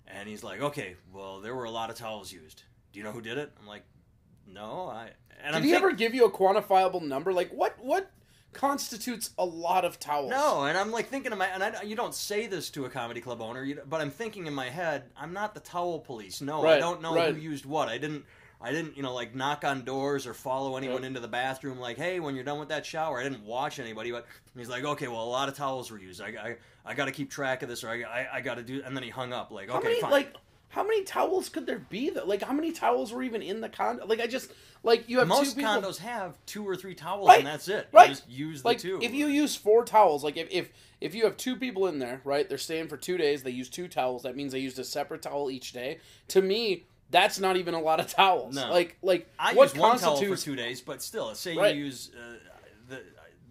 And 0.07 0.29
he's 0.29 0.43
like, 0.45 0.61
"Okay, 0.61 0.97
well, 1.13 1.41
there 1.41 1.55
were 1.55 1.65
a 1.65 1.71
lot 1.71 1.91
of 1.91 1.97
towels 1.97 2.33
used. 2.33 2.63
Do 2.93 2.99
you 2.99 3.05
know 3.05 3.13
who 3.13 3.21
did 3.21 3.39
it?" 3.39 3.53
I'm 3.61 3.67
like, 3.67 3.83
"No, 4.47 4.89
I." 4.89 5.11
And 5.43 5.53
Did 5.53 5.55
I'm 5.57 5.63
he 5.63 5.71
think- 5.71 5.83
ever 5.83 5.93
give 5.93 6.15
you 6.15 6.25
a 6.25 6.31
quantifiable 6.31 7.03
number? 7.03 7.33
Like 7.33 7.51
what? 7.51 7.77
What 7.79 8.11
constitutes 8.53 9.31
a 9.39 9.45
lot 9.45 9.85
of 9.85 10.01
towels? 10.01 10.31
No, 10.31 10.65
and 10.65 10.79
I'm 10.79 10.91
like 10.91 11.09
thinking 11.09 11.31
in 11.31 11.37
my, 11.39 11.47
and 11.47 11.63
I, 11.63 11.83
you 11.83 11.95
don't 11.95 12.15
say 12.15 12.47
this 12.47 12.71
to 12.71 12.87
a 12.87 12.91
comedy 12.91 13.21
club 13.21 13.43
owner, 13.43 13.63
you, 13.63 13.81
but 13.87 14.01
I'm 14.01 14.11
thinking 14.11 14.47
in 14.47 14.55
my 14.55 14.71
head, 14.71 15.05
I'm 15.17 15.35
not 15.35 15.53
the 15.53 15.61
towel 15.61 15.99
police. 16.01 16.41
No, 16.41 16.67
I 16.67 16.79
don't 16.79 17.03
know 17.03 17.15
right. 17.15 17.35
who 17.35 17.41
used 17.41 17.67
what. 17.67 17.89
I 17.89 17.99
didn't, 17.99 18.25
I 18.61 18.73
didn't, 18.73 18.97
you 18.97 19.03
know, 19.03 19.13
like 19.15 19.35
knock 19.35 19.65
on 19.65 19.85
doors 19.85 20.27
or 20.27 20.33
follow 20.35 20.77
anyone 20.77 21.05
into 21.05 21.21
the 21.21 21.29
bathroom. 21.29 21.79
Like, 21.79 21.97
hey, 21.99 22.21
when 22.21 22.35
you're 22.35 22.45
done 22.45 22.59
with 22.59 22.71
that 22.71 22.87
shower, 22.87 23.21
I 23.21 23.23
didn't 23.23 23.45
watch 23.45 23.79
anybody. 23.79 24.11
But 24.13 24.27
he's 24.57 24.69
like, 24.69 24.85
okay, 24.85 25.09
well, 25.09 25.23
a 25.23 25.25
lot 25.25 25.49
of 25.49 25.57
towels 25.57 25.91
were 25.91 25.99
used. 25.99 26.21
I, 26.23 26.29
I, 26.29 26.57
I 26.85 26.95
got 26.95 27.05
to 27.05 27.13
keep 27.13 27.31
track 27.31 27.63
of 27.63 27.69
this, 27.69 27.85
or 27.85 27.91
I, 27.91 28.03
I, 28.03 28.29
I 28.35 28.41
got 28.41 28.55
to 28.55 28.63
do. 28.63 28.83
And 28.85 28.97
then 28.97 29.03
he 29.05 29.11
hung 29.11 29.33
up. 29.33 29.51
Like, 29.51 29.69
How 29.71 29.77
okay, 29.79 29.89
many 29.89 30.01
fine. 30.01 30.11
like 30.11 30.35
how 30.69 30.83
many 30.83 31.05
towels 31.05 31.49
could 31.49 31.65
there 31.65 31.79
be? 31.79 32.11
That 32.11 32.27
like 32.29 32.43
how 32.43 32.53
many 32.53 32.73
towels 32.73 33.13
were 33.13 33.23
even 33.23 33.41
in 33.41 33.61
the 33.61 33.69
condo? 33.69 34.05
Like 34.07 34.21
I 34.21 34.27
just 34.27 34.51
like 34.83 35.09
you 35.09 35.19
have 35.21 35.29
Most 35.29 35.51
two 35.51 35.57
people. 35.57 35.71
condos 35.71 35.99
have 35.99 36.37
two 36.45 36.67
or 36.69 36.77
three 36.77 36.95
towels, 36.95 37.29
Right, 37.29 37.39
and 37.39 37.47
that's 37.47 37.69
it. 37.69 37.89
right. 37.93 38.09
You 38.09 38.15
just 38.15 38.29
use 38.29 38.63
the 38.63 38.69
like 38.69 38.79
two. 38.79 38.99
if 39.03 39.15
you 39.15 39.27
use 39.29 39.55
four 39.55 39.85
towels, 39.85 40.25
like 40.25 40.37
if, 40.37 40.49
if 40.51 40.71
if 41.01 41.15
you 41.15 41.25
have 41.25 41.37
two 41.37 41.57
people 41.57 41.87
in 41.87 41.99
there, 41.99 42.21
right? 42.25 42.49
They're 42.49 42.59
staying 42.59 42.89
for 42.89 42.97
two 42.97 43.17
days. 43.17 43.43
They 43.43 43.51
use 43.53 43.69
two 43.71 43.87
towels. 43.87 44.23
That 44.25 44.35
means 44.37 44.53
they 44.53 44.59
used 44.59 44.79
a 44.79 44.85
separate 44.85 45.23
towel 45.23 45.51
each 45.51 45.73
day. 45.73 45.99
To 46.29 46.43
me, 46.43 46.85
that's 47.11 47.39
not 47.39 47.57
even 47.57 47.75
a 47.75 47.81
lot 47.81 48.01
of 48.01 48.09
towels. 48.09 48.55
No. 48.55 48.71
Like 48.71 48.97
like 49.03 49.29
I 49.39 49.55
what 49.55 49.73
use 49.73 49.81
one 49.81 49.99
towel 49.99 50.17
for 50.17 50.23
constitutes 50.23 50.43
two 50.45 50.57
days, 50.57 50.81
but 50.81 51.03
still, 51.03 51.35
say 51.35 51.57
Right. 51.57 51.75
you 51.77 51.85
use 51.85 52.11
uh, 52.17 52.35
the 52.89 53.03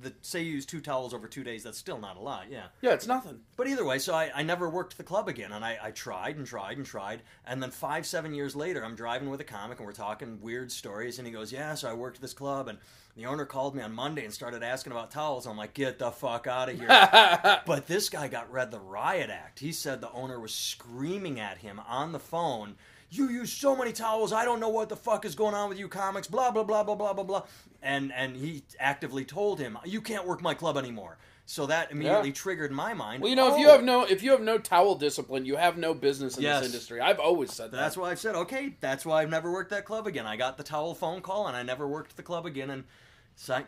the 0.01 0.13
say 0.21 0.41
you 0.41 0.51
use 0.51 0.65
two 0.65 0.81
towels 0.81 1.13
over 1.13 1.27
two 1.27 1.43
days. 1.43 1.63
That's 1.63 1.77
still 1.77 1.97
not 1.97 2.17
a 2.17 2.19
lot. 2.19 2.45
Yeah. 2.51 2.65
yeah, 2.81 2.91
it's 2.91 3.07
nothing. 3.07 3.39
But 3.55 3.67
either 3.67 3.85
way, 3.85 3.97
so 3.97 4.13
I, 4.13 4.29
I 4.35 4.43
never 4.43 4.69
worked 4.69 4.97
the 4.97 5.03
club 5.03 5.29
again, 5.29 5.51
and 5.53 5.63
I, 5.63 5.79
I 5.81 5.91
tried 5.91 6.35
and 6.35 6.45
tried 6.45 6.77
and 6.77 6.85
tried, 6.85 7.21
and 7.47 7.63
then 7.63 7.71
five 7.71 8.05
seven 8.05 8.33
years 8.33 8.55
later, 8.55 8.83
I'm 8.83 8.95
driving 8.95 9.29
with 9.29 9.39
a 9.39 9.45
comic, 9.45 9.79
and 9.79 9.87
we're 9.87 9.93
talking 9.93 10.39
weird 10.41 10.71
stories, 10.71 11.17
and 11.17 11.25
he 11.25 11.33
goes, 11.33 11.51
"Yeah, 11.51 11.73
so 11.75 11.89
I 11.89 11.93
worked 11.93 12.21
this 12.21 12.33
club, 12.33 12.67
and 12.67 12.77
the 13.15 13.25
owner 13.25 13.45
called 13.45 13.73
me 13.73 13.81
on 13.81 13.93
Monday 13.93 14.25
and 14.25 14.33
started 14.33 14.61
asking 14.63 14.91
about 14.91 15.11
towels." 15.11 15.47
I'm 15.47 15.57
like, 15.57 15.73
"Get 15.73 15.97
the 15.97 16.11
fuck 16.11 16.45
out 16.45 16.69
of 16.69 16.77
here!" 16.77 16.89
But 17.65 17.87
this 17.87 18.09
guy 18.09 18.27
got 18.27 18.51
read 18.51 18.71
the 18.71 18.81
riot 18.81 19.29
act. 19.29 19.59
He 19.59 19.71
said 19.71 20.01
the 20.01 20.11
owner 20.11 20.39
was 20.41 20.53
screaming 20.53 21.39
at 21.39 21.59
him 21.59 21.79
on 21.87 22.11
the 22.11 22.19
phone. 22.19 22.75
You 23.17 23.29
use 23.29 23.51
so 23.51 23.75
many 23.75 23.91
towels. 23.91 24.33
I 24.33 24.45
don't 24.45 24.59
know 24.59 24.69
what 24.69 24.89
the 24.89 24.95
fuck 24.95 25.25
is 25.25 25.35
going 25.35 25.53
on 25.55 25.69
with 25.69 25.79
you 25.79 25.87
comics. 25.87 26.27
Blah 26.27 26.51
blah 26.51 26.63
blah 26.63 26.83
blah 26.83 26.95
blah 26.95 27.13
blah 27.13 27.23
blah. 27.23 27.43
And 27.81 28.11
and 28.13 28.35
he 28.35 28.63
actively 28.79 29.25
told 29.25 29.59
him, 29.59 29.77
"You 29.85 30.01
can't 30.01 30.27
work 30.27 30.41
my 30.41 30.53
club 30.53 30.77
anymore." 30.77 31.17
So 31.47 31.67
that 31.67 31.91
immediately 31.91 32.29
Yeah. 32.29 32.35
triggered 32.35 32.71
my 32.71 32.95
mind. 32.95 33.21
Well, 33.21 33.29
you 33.29 33.35
know, 33.35 33.53
if 33.53 33.59
you 33.59 33.67
"Oh, 33.67 33.71
have 33.73 33.83
no 33.83 34.03
if 34.03 34.23
you 34.23 34.31
have 34.31 34.41
no 34.41 34.57
towel 34.57 34.95
discipline, 34.95 35.45
you 35.45 35.55
have 35.57 35.77
no 35.77 35.93
business 35.93 36.37
in 36.37 36.43
Yes. 36.43 36.61
this 36.61 36.73
industry. 36.73 36.99
I've 36.99 37.19
always 37.19 37.53
said 37.53 37.71
that. 37.71 37.77
That's 37.77 37.95
why 37.95 38.09
I've 38.09 38.19
said, 38.19 38.35
okay, 38.35 38.75
that's 38.79 39.05
why 39.05 39.21
I've 39.21 39.29
never 39.29 39.51
worked 39.51 39.69
that 39.69 39.85
club 39.85 40.07
again. 40.07 40.25
I 40.25 40.37
got 40.37 40.57
the 40.57 40.63
towel 40.63 40.95
phone 40.95 41.21
call, 41.21 41.47
and 41.47 41.55
I 41.55 41.61
never 41.61 41.87
worked 41.87 42.17
the 42.17 42.23
club 42.23 42.45
again. 42.45 42.69
And 42.71 42.85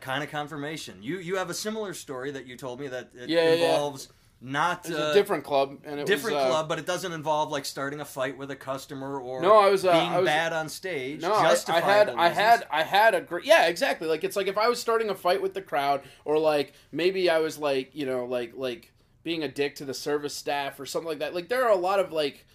kind 0.01 0.23
of 0.23 0.29
confirmation. 0.29 1.03
You 1.03 1.19
you 1.19 1.35
have 1.35 1.49
a 1.49 1.53
similar 1.53 1.93
story 1.93 2.31
that 2.31 2.45
you 2.47 2.55
told 2.57 2.79
me 2.79 2.87
that 2.87 3.09
it 3.13 3.29
Yeah, 3.29 3.43
yeah, 3.43 3.53
yeah. 3.53 3.77
Not 4.39 4.89
uh, 4.91 4.96
a 4.96 5.13
different 5.13 5.44
club, 5.44 5.79
and 5.84 6.00
it 6.00 6.06
different 6.06 6.36
was, 6.38 6.46
uh, 6.46 6.50
club, 6.50 6.70
but 6.70 6.77
it 6.77 6.86
doesn't 6.86 7.12
involve 7.12 7.50
like 7.50 7.65
starting 7.65 8.00
a 8.00 8.06
fight 8.06 8.38
with 8.38 8.51
a 8.51 8.56
customer 8.56 9.20
or 9.20 9.41
No, 9.41 9.58
I 9.58 9.70
was, 9.70 9.84
uh, 9.84 9.91
being 9.91 10.12
I 10.12 10.20
was- 10.20 10.25
bad 10.25 10.53
on 10.53 10.70
stage. 10.70 11.22
No, 11.22 11.34
I, 11.34 11.56
I 11.67 11.79
had 11.82 12.10
I 12.10 12.29
had 12.29 12.67
I 12.70 12.84
had 12.84 13.15
a 13.15 13.22
great 13.22 13.46
yeah 13.46 13.65
exactly. 13.67 14.08
Like 14.08 14.24
it's 14.24 14.36
like 14.36 14.48
if 14.48 14.58
I 14.58 14.67
was 14.67 14.79
starting 14.79 15.10
a 15.10 15.15
fight 15.15 15.41
with 15.41 15.53
the 15.53 15.62
crowd 15.62 16.01
or 16.25 16.38
like 16.38 16.74
maybe 16.91 17.29
I 17.29 17.39
was 17.39 17.58
like 17.58 17.96
you 17.96 18.06
know 18.06 18.25
like 18.25 18.53
like 18.56 18.94
being 19.24 19.44
a 19.44 19.48
dick 19.48 19.75
to 19.75 19.86
the 19.86 19.94
service 19.94 20.34
staff 20.34 20.79
or 20.79 20.86
something 20.86 21.10
like 21.10 21.20
that. 21.20 21.34
Like 21.36 21.50
there 21.50 21.65
are 21.65 21.72
a 21.72 21.75
lot 21.75 22.00
of 22.00 22.12
like 22.12 22.46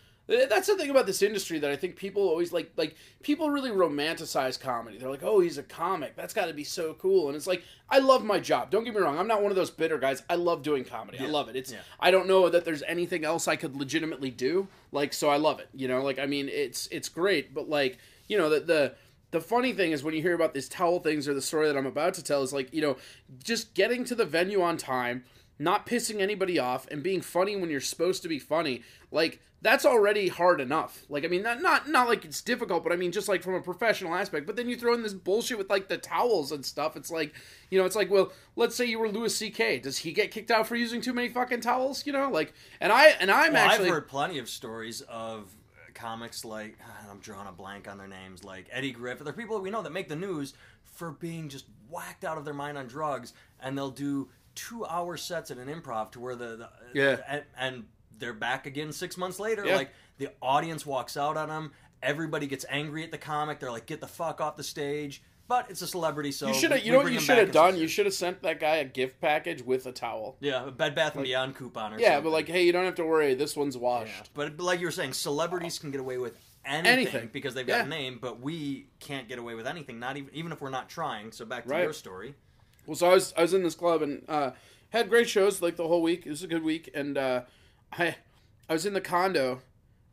That's 0.49 0.67
the 0.67 0.77
thing 0.77 0.91
about 0.91 1.07
this 1.07 1.23
industry 1.23 1.59
that 1.59 1.71
I 1.71 1.77
think 1.77 1.97
people 1.97 2.23
always 2.23 2.53
like. 2.53 2.73
Like 2.77 2.97
people 3.23 3.51
really 3.51 3.71
romanticize 3.71 4.59
comedy. 4.59 4.99
They're 4.99 5.11
like, 5.11 5.23
"Oh, 5.23 5.41
he's 5.41 5.59
a 5.59 5.63
comic. 5.63 6.17
That's 6.17 6.35
got 6.35 6.47
to 6.47 6.55
be 6.55 6.65
so 6.65 6.95
cool." 6.95 7.29
And 7.29 7.37
it's 7.37 7.47
like, 7.47 7.63
I 7.91 7.99
love 7.99 8.25
my 8.25 8.41
job. 8.41 8.71
Don't 8.71 8.85
get 8.85 8.95
me 8.95 9.01
wrong. 9.01 9.19
I'm 9.19 9.29
not 9.29 9.43
one 9.43 9.53
of 9.53 9.57
those 9.57 9.71
bitter 9.71 9.99
guys. 9.99 10.23
I 10.31 10.37
love 10.37 10.63
doing 10.63 10.85
comedy. 10.85 11.19
I 11.19 11.27
love 11.27 11.49
it. 11.49 11.57
It's. 11.57 11.73
Yeah. 11.73 11.79
I 12.01 12.11
don't 12.11 12.27
know 12.27 12.49
that 12.49 12.65
there's 12.65 12.83
anything 12.85 13.25
else 13.25 13.49
I 13.49 13.57
could 13.57 13.77
legitimately 13.77 14.31
do. 14.31 14.69
Like, 14.91 15.13
so 15.13 15.29
I 15.29 15.37
love 15.37 15.61
it. 15.61 15.69
You 15.75 15.89
know, 15.89 16.03
like 16.03 16.19
I 16.19 16.27
mean, 16.27 16.49
it's 16.49 16.89
it's 16.89 17.09
great. 17.09 17.55
But 17.55 17.69
like, 17.69 17.99
you 18.29 18.39
know, 18.39 18.49
the 18.49 18.61
the 18.61 18.95
the 19.33 19.41
funny 19.41 19.73
thing 19.73 19.93
is 19.93 20.05
when 20.05 20.15
you 20.15 20.23
hear 20.23 20.35
about 20.35 20.55
these 20.55 20.69
towel 20.69 21.01
things 21.01 21.27
or 21.27 21.35
the 21.35 21.43
story 21.43 21.67
that 21.67 21.77
I'm 21.77 21.87
about 21.87 22.15
to 22.15 22.23
tell 22.23 22.43
is 22.43 22.53
like, 22.53 22.73
you 22.73 22.83
know, 22.83 22.97
just 23.43 23.75
getting 23.75 24.05
to 24.05 24.15
the 24.15 24.27
venue 24.27 24.63
on 24.63 24.77
time, 24.77 25.25
not 25.63 25.87
pissing 25.87 26.21
anybody 26.21 26.59
off, 26.59 26.87
and 26.91 27.03
being 27.03 27.21
funny 27.21 27.57
when 27.57 27.71
you're 27.71 27.81
supposed 27.81 28.23
to 28.23 28.29
be 28.29 28.39
funny. 28.39 28.83
Like 29.11 29.41
that's 29.63 29.87
already 29.87 30.27
hard 30.29 30.61
enough. 30.61 31.05
Like 31.09 31.25
I 31.25 31.29
mean, 31.29 31.43
not 31.43 31.63
not 31.63 31.89
not 31.89 32.09
like 32.09 32.25
it's 32.25 32.43
difficult, 32.43 32.83
but 32.83 32.93
I 32.93 32.97
mean 32.97 33.13
just 33.13 33.29
like 33.29 33.43
from 33.43 33.55
a 33.55 33.63
professional 33.63 34.15
aspect. 34.15 34.47
But 34.47 34.57
then 34.57 34.69
you 34.69 34.77
throw 34.77 34.93
in 34.93 35.03
this 35.03 35.15
bullshit 35.15 35.57
with 35.57 35.71
like 35.71 35.89
the 35.89 35.99
towels 35.99 36.51
and 36.51 36.67
stuff. 36.67 36.97
It's 36.97 37.11
like, 37.11 37.33
you 37.71 37.79
know, 37.79 37.87
it's 37.87 37.97
like, 37.97 38.11
well, 38.11 38.33
let's 38.57 38.75
say 38.75 38.87
you 38.87 38.99
were 38.99 39.09
Louis 39.09 39.35
C.K. 39.35 39.79
Does 39.79 39.99
he 39.99 40.13
get 40.13 40.33
kicked 40.33 40.51
out 40.51 40.67
for 40.67 40.75
using 40.75 41.01
too 41.01 41.13
many 41.13 41.29
fucking 41.29 41.61
towels? 41.61 42.05
You 42.07 42.13
know, 42.13 42.29
like, 42.29 42.53
and 42.81 42.93
I 42.93 43.09
and 43.21 43.31
I'm 43.31 43.53
Well, 43.53 43.69
actually 43.69 43.87
I've 43.87 43.95
heard 43.95 44.09
plenty 44.09 44.39
of 44.39 44.49
stories 44.49 45.01
of 45.03 45.55
comics 45.95 46.45
like 46.45 46.79
I'm 47.11 47.21
drawing 47.21 47.47
a 47.47 47.53
blank 47.53 47.89
on 47.89 47.99
their 47.99 48.09
names, 48.09 48.43
like 48.43 48.67
Eddie 48.73 48.93
Griffith. 48.93 49.25
They're 49.25 49.33
people 49.33 49.57
that 49.57 49.63
we 49.63 49.71
know 49.71 49.83
that 49.83 49.93
make 49.93 50.09
the 50.09 50.17
news 50.17 50.55
for 50.83 51.13
being 51.13 51.49
just 51.49 51.67
whacked 51.89 52.25
out 52.25 52.39
of 52.39 52.45
their 52.45 52.55
mind 52.55 52.79
on 52.79 52.87
drugs, 52.87 53.33
and 53.61 53.77
they'll 53.79 53.91
do 53.91 54.29
two-hour 54.55 55.17
sets 55.17 55.51
at 55.51 55.59
an 55.59 55.69
improv 55.69 56.11
to 56.13 56.21
where 56.21 56.35
the, 56.37 56.57
the 56.57 56.69
Yeah. 56.95 57.17
and, 57.29 57.43
and 57.59 57.85
they're 58.19 58.33
back 58.33 58.67
again 58.67 58.93
six 58.93 59.17
months 59.17 59.39
later. 59.41 59.65
Yeah. 59.67 59.77
Like 59.77 59.91
the 60.19 60.29
audience 60.41 60.85
walks 60.87 61.17
out 61.17 61.37
on 61.37 61.49
them. 61.49 61.73
Everybody 62.03 62.47
gets 62.47 62.65
angry 62.69 63.05
at 63.05 63.11
the 63.11 63.19
comic. 63.19 63.61
They're 63.61 63.71
like, 63.71 63.87
"Get 63.87 64.01
the 64.01 64.09
fuck 64.09 64.41
off 64.41 64.57
the 64.57 64.65
stage!" 64.65 65.23
But 65.49 65.71
it's 65.71 65.83
a 65.83 65.87
celebrity, 65.87 66.33
so 66.33 66.49
you 66.49 66.55
should 66.55 66.71
have. 66.73 66.85
You 66.85 66.93
know 66.93 66.99
what 66.99 67.13
you 67.13 67.21
should 67.21 67.39
have 67.39 67.53
done? 67.53 67.77
You 67.77 67.87
should 67.87 68.07
have 68.07 68.15
sent 68.15 68.43
that 68.43 68.59
guy 68.59 68.77
a 68.77 68.85
gift 68.85 69.21
package 69.21 69.63
with 69.63 69.87
a 69.87 69.93
towel. 69.93 70.37
yeah, 70.41 70.67
a 70.67 70.71
Bed 70.71 70.95
Bath 70.95 71.15
and 71.15 71.25
Beyond 71.25 71.55
coupon 71.57 71.93
or 71.95 71.99
Yeah, 71.99 72.09
something. 72.15 72.25
but 72.25 72.31
like, 72.31 72.49
hey, 72.49 72.65
you 72.65 72.73
don't 72.73 72.85
have 72.85 72.95
to 72.97 73.05
worry. 73.05 73.35
This 73.35 73.55
one's 73.57 73.77
Yeah. 73.77 73.83
washed. 73.83 74.31
But 74.35 74.59
like 74.59 74.81
you 74.81 74.87
were 74.87 74.93
saying, 74.93 75.13
celebrities 75.13 75.79
can 75.79 75.91
get 75.93 76.01
away 76.01 76.19
with 76.19 76.37
anything, 76.65 76.93
Anything. 76.93 77.31
because 77.33 77.55
they've 77.55 77.67
got 77.67 77.79
Yeah. 77.79 77.85
a 77.85 77.89
name, 77.89 78.19
but 78.21 78.41
we 78.41 78.87
can't 78.99 79.29
get 79.29 79.39
away 79.39 79.55
with 79.55 79.67
anything. 79.67 79.99
Not 80.01 80.17
even 80.17 80.33
even 80.35 80.51
if 80.53 80.61
we're 80.61 80.71
not 80.71 80.89
trying. 80.89 81.31
So 81.33 81.45
back 81.45 81.65
to 81.65 81.71
Right. 81.71 81.83
your 81.85 81.93
story. 81.93 82.35
Well, 82.87 82.97
so 82.97 83.11
I 83.11 83.15
was 83.15 83.33
I 83.37 83.43
was 83.43 83.55
in 83.55 83.63
this 83.63 83.75
club 83.75 84.03
and 84.03 84.25
uh, 84.29 84.53
had 84.91 85.09
great 85.09 85.29
shows 85.29 85.63
like 85.63 85.77
the 85.77 85.87
whole 85.89 86.03
week. 86.03 86.27
It 86.27 86.31
was 86.31 86.43
a 86.43 86.47
good 86.49 86.63
week, 86.65 86.91
and 86.95 87.17
uh, 87.17 87.43
I 87.93 88.17
I 88.69 88.73
was 88.73 88.87
in 88.87 88.93
the 88.95 89.01
condo, 89.01 89.61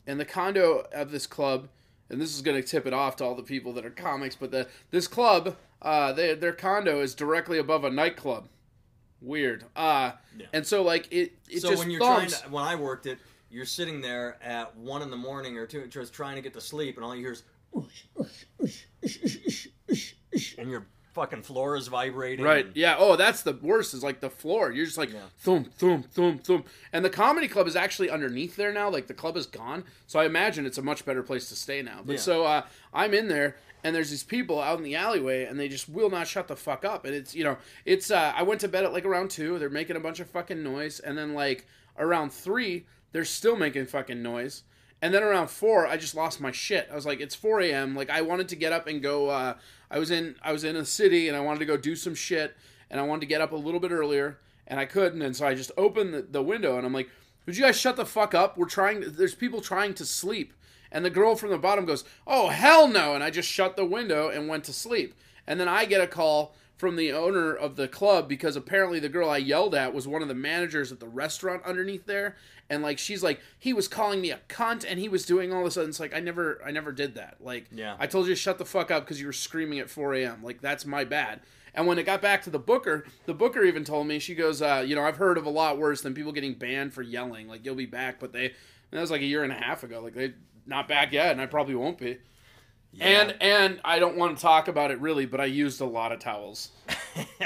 and 0.06 0.20
the 0.20 0.26
condo 0.26 0.88
of 0.94 1.12
this 1.12 1.26
club, 1.28 1.70
and 2.10 2.20
this 2.22 2.36
is 2.36 2.42
going 2.42 2.62
to 2.62 2.68
tip 2.68 2.86
it 2.86 2.94
off 2.94 3.16
to 3.18 3.26
all 3.26 3.36
the 3.36 3.44
people 3.44 3.74
that 3.74 3.86
are 3.86 3.90
comics, 3.90 4.36
but 4.36 4.52
the 4.52 4.68
this 4.92 5.08
club, 5.08 5.56
uh, 5.82 6.14
they, 6.14 6.36
their 6.36 6.54
condo 6.54 7.02
is 7.02 7.16
directly 7.16 7.58
above 7.58 7.84
a 7.84 7.90
nightclub. 7.90 8.48
Weird. 9.22 9.66
Uh, 9.76 10.12
Yeah. 10.38 10.46
and 10.54 10.66
so 10.66 10.82
like 10.84 11.08
it 11.12 11.34
it 11.50 11.62
so 11.62 11.70
just 11.70 11.80
when 11.80 11.90
you're 11.92 12.00
thumps. 12.00 12.40
trying 12.40 12.50
to, 12.50 12.56
when 12.56 12.64
I 12.64 12.76
worked 12.76 13.06
it, 13.06 13.20
you're 13.50 13.66
sitting 13.66 14.00
there 14.00 14.38
at 14.42 14.78
one 14.78 15.02
in 15.02 15.10
the 15.10 15.18
morning 15.18 15.58
or 15.58 15.66
two, 15.66 15.88
just 15.88 16.14
trying 16.14 16.36
to 16.36 16.42
get 16.42 16.54
to 16.54 16.62
sleep, 16.62 16.96
and 16.96 17.04
all 17.04 17.16
you 17.16 17.22
hear 17.24 17.34
is 17.34 17.44
and 20.58 20.70
your 20.70 20.86
fucking 21.20 21.44
floor 21.44 21.76
is 21.76 21.88
vibrating. 21.88 22.46
Right. 22.46 22.66
and- 22.68 22.76
Yeah. 22.76 22.96
Oh, 22.98 23.16
that's 23.16 23.42
the 23.42 23.54
worst. 23.54 23.94
Is 23.94 24.04
like 24.04 24.20
the 24.22 24.30
floor. 24.30 24.72
You're 24.72 24.86
just 24.86 24.98
like 24.98 25.12
Yeah. 25.12 25.20
thump, 25.40 25.74
thump, 25.76 26.10
thump, 26.12 26.44
thump. 26.44 26.68
And 26.94 27.04
the 27.04 27.10
comedy 27.10 27.48
club 27.48 27.68
is 27.68 27.76
actually 27.76 28.10
underneath 28.10 28.56
there 28.56 28.72
now. 28.72 28.90
Like 28.90 29.08
the 29.08 29.14
club 29.14 29.36
is 29.38 29.46
gone. 29.46 29.84
So 30.08 30.20
I 30.20 30.26
imagine 30.26 30.66
it's 30.66 30.78
a 30.78 30.82
much 30.82 31.06
better 31.06 31.22
place 31.24 31.50
to 31.50 31.56
stay 31.56 31.82
now. 31.82 32.02
But 32.06 32.14
Yeah. 32.14 32.20
so 32.20 32.46
uh, 32.46 32.62
I'm 32.94 33.14
in 33.14 33.28
there, 33.28 33.58
and 33.84 33.96
there's 33.96 34.10
these 34.10 34.24
people 34.24 34.62
out 34.62 34.78
in 34.78 34.84
the 34.84 34.96
alleyway, 34.96 35.44
and 35.46 35.60
they 35.60 35.68
just 35.68 35.90
will 35.90 36.10
not 36.10 36.28
shut 36.28 36.48
the 36.48 36.56
fuck 36.56 36.86
up. 36.86 37.04
And 37.06 37.14
it's 37.14 37.36
you 37.36 37.44
know, 37.44 37.58
it's 37.86 38.10
uh, 38.12 38.34
I 38.36 38.44
went 38.44 38.62
to 38.62 38.68
bed 38.70 38.86
at 38.86 38.94
like 38.94 39.06
around 39.06 39.30
two. 39.32 39.60
They're 39.60 39.70
making 39.70 39.98
a 39.98 40.00
bunch 40.02 40.20
of 40.20 40.30
fucking 40.30 40.64
noise, 40.64 41.00
and 41.00 41.18
then 41.18 41.34
like 41.34 41.66
around 41.98 42.32
three, 42.32 42.86
they're 43.12 43.26
still 43.26 43.58
making 43.58 43.86
fucking 43.88 44.22
noise. 44.24 44.64
And 45.02 45.14
then 45.14 45.24
around 45.24 45.50
four, 45.50 45.88
I 45.88 45.96
just 45.98 46.16
lost 46.16 46.42
my 46.42 46.52
shit. 46.52 46.90
I 46.92 46.96
was 46.96 47.06
like, 47.06 47.22
it's 47.22 47.36
4 47.36 47.62
a.m. 47.62 47.96
Like 47.96 48.10
I 48.10 48.22
wanted 48.22 48.50
to 48.50 48.56
get 48.56 48.74
up 48.74 48.88
and 48.88 49.02
go. 49.02 49.30
Uh, 49.30 49.56
I 49.90 50.00
was 50.00 50.12
in 50.12 50.36
I 50.44 50.52
was 50.52 50.64
in 50.64 50.76
a 50.76 50.86
city 50.86 51.28
and 51.28 51.38
I 51.38 51.40
wanted 51.40 51.60
to 51.60 51.66
go 51.66 51.78
do 51.78 51.96
some 51.96 52.16
shit 52.16 52.56
and 52.90 53.00
I 53.00 53.04
wanted 53.04 53.22
to 53.22 53.28
get 53.28 53.42
up 53.42 53.52
a 53.52 53.56
little 53.56 53.80
bit 53.80 53.92
earlier 53.92 54.40
and 54.68 54.80
I 54.80 54.86
couldn't. 54.86 55.22
And 55.22 55.36
so 55.36 55.48
I 55.48 55.56
just 55.56 55.72
opened 55.78 56.14
the, 56.14 56.22
the 56.22 56.44
window 56.44 56.78
and 56.78 56.86
I'm 56.86 56.94
like, 56.94 57.10
would 57.46 57.58
you 57.58 57.64
guys 57.64 57.80
shut 57.80 57.96
the 57.96 58.06
fuck 58.06 58.36
up? 58.36 58.58
We're 58.58 58.68
trying. 58.68 59.04
There's 59.08 59.36
people 59.36 59.62
trying 59.62 59.94
to 59.96 60.06
sleep. 60.06 60.54
And 60.92 61.06
the 61.06 61.10
girl 61.10 61.36
from 61.36 61.52
the 61.52 61.58
bottom 61.58 61.86
goes, 61.86 62.04
oh 62.28 62.50
hell 62.50 62.88
no! 62.88 63.14
And 63.14 63.24
I 63.24 63.30
just 63.30 63.50
shut 63.50 63.76
the 63.76 63.86
window 63.86 64.30
and 64.30 64.48
went 64.48 64.64
to 64.66 64.74
sleep. 64.74 65.14
And 65.48 65.60
then 65.60 65.68
I 65.68 65.86
get 65.86 66.02
a 66.02 66.08
call 66.08 66.56
from 66.80 66.96
the 66.96 67.12
owner 67.12 67.54
of 67.54 67.76
the 67.76 67.90
club 67.90 68.30
because 68.30 68.56
apparently 68.56 69.02
the 69.02 69.10
girl 69.10 69.30
I 69.30 69.36
yelled 69.36 69.76
at 69.76 69.94
was 69.94 70.08
one 70.08 70.22
of 70.22 70.30
the 70.30 70.34
managers 70.34 70.94
at 70.94 71.02
the 71.02 71.10
restaurant 71.10 71.62
underneath 71.66 72.06
there, 72.06 72.38
and 72.70 72.82
like 72.82 72.98
she's 72.98 73.22
like 73.22 73.42
he 73.60 73.74
was 73.74 73.90
calling 73.90 74.22
me 74.22 74.32
a 74.32 74.40
cunt 74.48 74.86
and 74.88 74.98
he 74.98 75.10
was 75.10 75.26
doing 75.26 75.52
all 75.52 75.66
this 75.66 75.76
and 75.76 75.90
it's 75.90 76.00
like 76.00 76.16
I 76.16 76.22
never 76.22 76.62
I 76.66 76.72
never 76.72 76.94
did 76.94 77.16
that. 77.16 77.36
Like 77.42 77.66
Yeah. 77.70 77.98
I 78.00 78.08
told 78.08 78.28
you 78.28 78.34
to 78.34 78.40
shut 78.40 78.60
the 78.60 78.66
fuck 78.66 78.92
up 78.92 79.04
because 79.04 79.20
you 79.20 79.28
were 79.28 79.34
screaming 79.34 79.80
at 79.80 79.90
4 79.90 80.14
a.m. 80.14 80.42
Like 80.42 80.62
that's 80.62 80.86
my 80.86 81.04
bad. 81.04 81.42
And 81.74 81.86
when 81.86 82.00
it 82.00 82.04
got 82.04 82.22
back 82.22 82.44
to 82.44 82.50
the 82.50 82.60
booker, 82.60 83.06
the 83.26 83.34
booker 83.34 83.62
even 83.64 83.84
told 83.84 84.08
me 84.08 84.18
she 84.18 84.34
goes, 84.34 84.62
uh, 84.62 84.84
you 84.88 84.96
know, 84.96 85.04
I've 85.04 85.18
heard 85.18 85.38
of 85.38 85.46
a 85.46 85.50
lot 85.50 85.78
worse 85.78 86.00
than 86.02 86.14
people 86.14 86.32
getting 86.32 86.54
banned 86.54 86.94
for 86.94 87.02
yelling. 87.02 87.50
Like 87.50 87.66
you'll 87.66 87.76
be 87.76 87.86
back, 87.86 88.22
but 88.22 88.32
they 88.32 88.54
that 88.92 89.02
was 89.02 89.12
like 89.12 89.22
a 89.22 89.26
year 89.26 89.44
and 89.44 89.52
a 89.52 89.56
half 89.56 89.84
ago. 89.84 90.00
Like 90.00 90.14
they 90.14 90.34
not 90.66 90.88
back 90.88 91.12
yet, 91.12 91.32
and 91.34 91.42
I 91.42 91.46
probably 91.46 91.76
won't 91.76 91.98
be. 91.98 92.20
And 93.00 93.36
and 93.40 93.80
I 93.86 94.00
don't 94.00 94.18
want 94.18 94.38
to 94.38 94.42
talk 94.42 94.68
about 94.68 94.92
it 94.92 95.00
really, 95.00 95.26
but 95.26 95.40
I 95.40 95.46
used 95.46 95.80
a 95.80 95.86
lot 95.86 96.12
of 96.12 96.20
towels. 96.20 96.72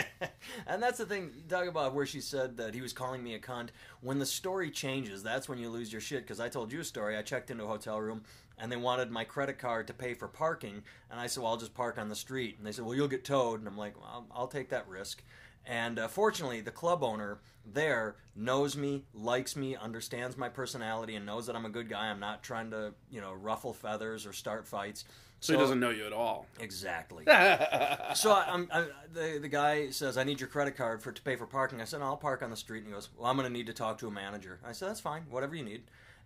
and 0.67 0.81
that's 0.81 0.97
the 0.97 1.05
thing. 1.05 1.31
Talk 1.50 1.67
about 1.67 1.93
where 1.93 2.05
she 2.05 2.21
said 2.21 2.57
that 2.57 2.73
he 2.73 2.81
was 2.81 2.93
calling 2.93 3.23
me 3.23 3.35
a 3.35 3.39
cunt. 3.39 3.69
When 4.01 4.19
the 4.19 4.25
story 4.25 4.71
changes, 4.71 5.21
that's 5.21 5.50
when 5.50 5.59
you 5.59 5.69
lose 5.69 5.91
your 5.91 6.01
shit. 6.01 6.23
Because 6.23 6.39
I 6.39 6.50
told 6.50 6.71
you 6.71 6.79
a 6.79 6.83
story. 6.83 7.17
I 7.17 7.21
checked 7.21 7.51
into 7.51 7.65
a 7.65 7.67
hotel 7.67 8.00
room 8.00 8.23
and 8.57 8.71
they 8.71 8.77
wanted 8.77 9.12
my 9.12 9.23
credit 9.23 9.59
card 9.59 9.88
to 9.88 9.93
pay 9.93 10.13
for 10.13 10.27
parking, 10.27 10.83
and 11.09 11.19
I 11.19 11.27
said, 11.27 11.43
"Well, 11.43 11.51
I'll 11.51 11.57
just 11.57 11.73
park 11.73 11.97
on 11.97 12.09
the 12.09 12.15
street." 12.15 12.55
And 12.57 12.65
they 12.65 12.71
said, 12.71 12.85
"Well, 12.85 12.95
you'll 12.95 13.07
get 13.07 13.25
towed." 13.25 13.59
And 13.59 13.67
I'm 13.67 13.77
like, 13.77 14.00
well, 14.00 14.09
"I'll, 14.12 14.41
I'll 14.41 14.47
take 14.47 14.69
that 14.69 14.88
risk." 14.88 15.23
And 15.65 15.97
uh, 16.00 16.07
fortunately, 16.07 16.62
the 16.62 16.71
club 16.71 17.03
owner 17.03 17.39
there 17.65 18.15
knows 18.35 18.75
me, 18.75 19.05
likes 19.13 19.55
me, 19.55 19.75
understands 19.75 20.38
my 20.38 20.50
personality, 20.50 21.15
and 21.15 21.25
knows 21.25 21.45
that 21.47 21.55
I'm 21.55 21.65
a 21.65 21.69
good 21.69 21.89
guy. 21.89 22.07
I'm 22.07 22.19
not 22.19 22.43
trying 22.43 22.71
to, 22.71 22.93
you 23.09 23.21
know, 23.21 23.33
ruffle 23.33 23.73
feathers 23.73 24.25
or 24.25 24.33
start 24.33 24.67
fights. 24.67 25.05
So, 25.43 25.53
he 25.53 25.59
doesn't 25.59 25.79
know 25.81 25.89
you 25.89 26.05
at 26.05 26.13
all. 26.13 26.45
exactly. 26.59 27.25
So 28.15 28.31
I, 28.31 28.45
I'm, 28.47 28.69
I, 28.71 28.85
the 29.12 29.39
the 29.41 29.47
guy 29.50 29.89
says, 29.89 30.17
"I 30.17 30.23
need 30.23 30.39
your 30.39 30.47
credit 30.47 30.77
card 30.77 31.01
for 31.03 31.12
to 31.12 31.21
pay 31.21 31.35
for 31.35 31.45
parking." 31.45 31.81
I 31.81 31.85
said, 31.85 32.00
no, 32.00 32.05
"I'll 32.05 32.17
park 32.17 32.41
on 32.43 32.50
the 32.50 32.55
street." 32.55 32.79
And 32.79 32.88
he 32.88 32.93
goes, 32.93 33.09
"Well, 33.17 33.29
I'm 33.29 33.35
going 33.35 33.47
to 33.47 33.51
need 33.53 33.67
to 33.67 33.73
talk 33.73 33.97
to 34.00 34.07
a 34.07 34.12
manager." 34.12 34.59
I 34.65 34.71
said, 34.71 34.89
"That's 34.89 35.00
fine, 35.01 35.23
whatever 35.29 35.55
you 35.55 35.63
need." 35.65 35.83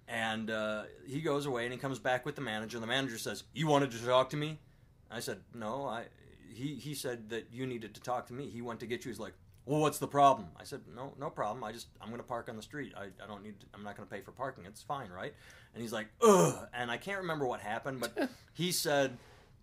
And 0.08 0.50
uh, 0.52 0.84
he 1.06 1.22
goes 1.22 1.46
away 1.48 1.64
and 1.66 1.74
he 1.74 1.80
comes 1.80 2.00
back 2.00 2.26
with 2.26 2.36
the 2.36 2.42
manager. 2.42 2.78
And 2.78 2.84
The 2.84 2.88
manager 2.88 3.18
says, 3.18 3.44
"You 3.54 3.68
wanted 3.68 3.92
to 3.92 4.06
talk 4.06 4.30
to 4.32 4.38
me?" 4.38 4.60
I 5.10 5.20
said, 5.20 5.40
"No, 5.54 5.86
I." 5.88 6.06
He 6.54 6.76
he 6.76 6.94
said 6.94 7.30
that 7.30 7.48
you 7.52 7.66
needed 7.66 7.96
to 7.96 8.02
talk 8.02 8.28
to 8.28 8.34
me. 8.34 8.50
He 8.50 8.62
went 8.62 8.80
to 8.82 8.86
get 8.86 9.04
you. 9.06 9.10
He's 9.12 9.20
like, 9.20 9.34
"Well, 9.68 9.82
what's 9.82 10.00
the 10.00 10.08
problem?" 10.08 10.48
I 10.60 10.64
said, 10.64 10.82
"No, 10.96 11.14
no 11.20 11.30
problem. 11.30 11.64
I 11.64 11.72
just 11.72 11.88
I'm 12.02 12.08
going 12.08 12.22
to 12.22 12.28
park 12.28 12.50
on 12.50 12.56
the 12.56 12.62
street. 12.62 12.94
I, 12.98 13.06
I 13.24 13.28
don't 13.28 13.44
need. 13.44 13.60
To, 13.60 13.66
I'm 13.74 13.84
not 13.84 13.96
going 13.96 14.08
to 14.08 14.14
pay 14.14 14.22
for 14.22 14.32
parking. 14.32 14.66
It's 14.66 14.82
fine, 14.82 15.10
right?" 15.10 15.34
And 15.74 15.82
he's 15.82 15.94
like, 15.94 16.08
"Ugh." 16.22 16.68
And 16.74 16.90
I 16.90 16.98
can't 16.98 17.20
remember 17.20 17.46
what 17.46 17.62
happened, 17.62 18.00
but 18.00 18.30
he 18.54 18.72
said, 18.72 19.18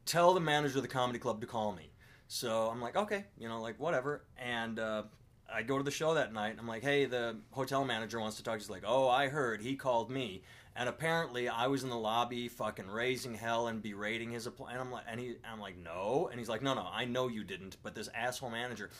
"Tell 0.07 0.35
the 0.35 0.41
manager 0.41 0.79
of 0.79 0.83
the 0.83 0.89
comedy 0.89 1.19
club 1.19 1.41
to 1.41 1.47
call 1.47 1.73
me." 1.73 1.91
So 2.29 2.69
I'm 2.69 2.81
like, 2.81 2.97
okay, 2.97 3.25
you 3.39 3.49
know, 3.49 3.61
like 3.61 3.79
whatever. 3.79 4.25
And 4.39 4.79
uh, 4.79 5.05
I 5.53 5.63
go 5.63 5.79
to 5.79 5.85
the 5.85 5.91
show 5.91 6.15
that 6.15 6.33
night. 6.33 6.51
And 6.51 6.61
I'm 6.61 6.69
like, 6.69 6.83
hey, 6.83 7.05
the 7.05 7.37
hotel 7.51 7.85
manager 7.85 8.19
wants 8.21 8.37
to 8.39 8.43
talk. 8.43 8.59
He's 8.59 8.71
like, 8.71 8.85
oh, 8.87 9.09
I 9.09 9.29
heard 9.29 9.61
he 9.61 9.77
called 9.77 10.11
me. 10.11 10.43
And 10.77 10.89
apparently, 10.89 11.49
I 11.49 11.69
was 11.69 11.85
in 11.85 11.89
the 11.89 11.97
lobby, 11.97 12.49
fucking 12.49 12.89
raising 12.89 13.35
hell 13.35 13.69
and 13.69 13.81
berating 13.81 14.33
his. 14.33 14.49
Apl- 14.49 14.69
and 14.69 14.81
I'm 14.81 14.91
like, 14.91 15.05
and 15.09 15.21
he, 15.21 15.37
I'm 15.49 15.61
like, 15.61 15.77
no. 15.79 16.29
And 16.29 16.41
he's 16.41 16.49
like, 16.49 16.63
no, 16.63 16.75
no, 16.75 16.89
I 16.93 17.05
know 17.05 17.29
you 17.29 17.45
didn't, 17.45 17.77
but 17.85 17.95
this 17.95 18.09
asshole 18.13 18.51
manager. 18.51 18.91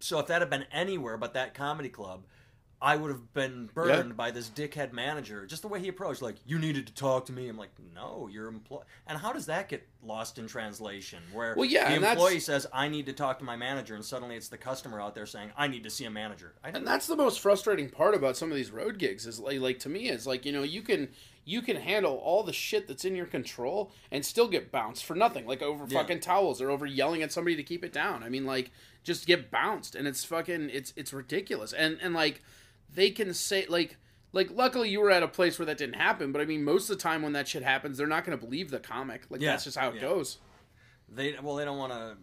So 0.00 0.18
if 0.18 0.26
that 0.26 0.40
had 0.42 0.50
been 0.50 0.66
anywhere 0.72 1.16
but 1.16 1.34
that 1.34 1.54
comedy 1.54 1.88
club, 1.88 2.24
I 2.82 2.96
would 2.96 3.10
have 3.10 3.34
been 3.34 3.66
burned 3.74 4.08
Yeah. 4.08 4.14
by 4.14 4.30
this 4.30 4.48
dickhead 4.48 4.94
manager. 4.94 5.44
Just 5.44 5.60
the 5.60 5.68
way 5.68 5.80
he 5.80 5.88
approached, 5.88 6.22
like, 6.22 6.36
you 6.46 6.58
needed 6.58 6.86
to 6.86 6.94
talk 6.94 7.26
to 7.26 7.32
me. 7.32 7.46
I'm 7.46 7.58
like, 7.58 7.68
no, 7.94 8.26
you're 8.32 8.48
employee. 8.48 8.84
And 9.06 9.18
how 9.18 9.34
does 9.34 9.44
that 9.46 9.68
get 9.68 9.86
lost 10.02 10.38
in 10.38 10.46
translation? 10.46 11.22
Where 11.34 11.54
Well, 11.54 11.66
yeah, 11.66 11.92
the 11.94 12.00
that's- 12.00 12.12
employee 12.16 12.40
says, 12.40 12.66
I 12.72 12.88
need 12.88 13.04
to 13.04 13.12
talk 13.12 13.38
to 13.40 13.44
my 13.44 13.54
manager, 13.54 13.94
and 13.94 14.02
suddenly 14.02 14.34
it's 14.34 14.48
the 14.48 14.56
customer 14.56 14.98
out 14.98 15.14
there 15.14 15.26
saying, 15.26 15.52
I 15.58 15.68
need 15.68 15.84
to 15.84 15.90
see 15.90 16.06
a 16.06 16.10
manager. 16.10 16.54
I 16.64 16.70
And 16.70 16.86
that's 16.86 17.06
the 17.06 17.16
most 17.16 17.40
frustrating 17.40 17.90
part 17.90 18.14
about 18.14 18.38
some 18.38 18.50
of 18.50 18.56
these 18.56 18.70
road 18.70 18.96
gigs 18.96 19.26
is 19.26 19.38
like, 19.38 19.60
like 19.60 19.78
to 19.80 19.90
me 19.90 20.08
is 20.08 20.26
like 20.26 20.46
you 20.46 20.52
know 20.52 20.62
you 20.62 20.80
can 20.80 21.10
you 21.44 21.62
can 21.62 21.76
handle 21.76 22.16
all 22.16 22.42
the 22.42 22.52
shit 22.52 22.86
that's 22.86 23.04
in 23.04 23.14
your 23.16 23.26
control 23.26 23.90
and 24.10 24.24
still 24.24 24.46
get 24.48 24.70
bounced 24.70 25.04
for 25.04 25.14
nothing 25.14 25.46
like 25.46 25.62
over 25.62 25.84
Yeah. 25.88 26.00
fucking 26.00 26.20
towels 26.20 26.60
or 26.60 26.70
over 26.70 26.86
yelling 26.86 27.22
at 27.22 27.32
somebody 27.32 27.56
to 27.56 27.62
keep 27.62 27.84
it 27.84 27.92
down. 27.92 28.22
I 28.22 28.28
mean 28.28 28.44
like 28.44 28.70
just 29.02 29.26
get 29.26 29.50
bounced 29.50 29.94
and 29.94 30.06
it's 30.06 30.24
fucking 30.24 30.70
it's 30.70 30.92
it's 30.96 31.12
ridiculous 31.12 31.72
and 31.72 31.98
and 32.02 32.12
like 32.14 32.42
they 32.92 33.10
can 33.10 33.32
say 33.34 33.64
like 33.68 33.96
like 34.32 34.50
luckily 34.52 34.90
you 34.90 35.00
were 35.00 35.10
at 35.10 35.22
a 35.22 35.28
place 35.28 35.58
where 35.58 35.66
that 35.66 35.78
didn't 35.78 35.94
happen, 35.96 36.30
but 36.30 36.40
I 36.40 36.44
mean 36.44 36.62
most 36.62 36.88
of 36.90 36.96
the 36.98 37.02
time 37.02 37.22
when 37.22 37.32
that 37.32 37.48
shit 37.48 37.62
happens, 37.62 37.96
they're 37.98 38.06
not 38.06 38.24
going 38.24 38.38
to 38.38 38.44
believe 38.44 38.70
the 38.70 38.78
comic. 38.78 39.22
Like 39.30 39.40
Yeah, 39.40 39.52
that's 39.52 39.64
just 39.64 39.76
how 39.78 39.88
it 39.88 39.94
yeah. 39.96 40.02
goes. 40.02 40.38
They 41.08 41.34
well, 41.42 41.56
they 41.56 41.64
don't 41.64 41.78
want 41.78 41.92
to. 41.92 42.16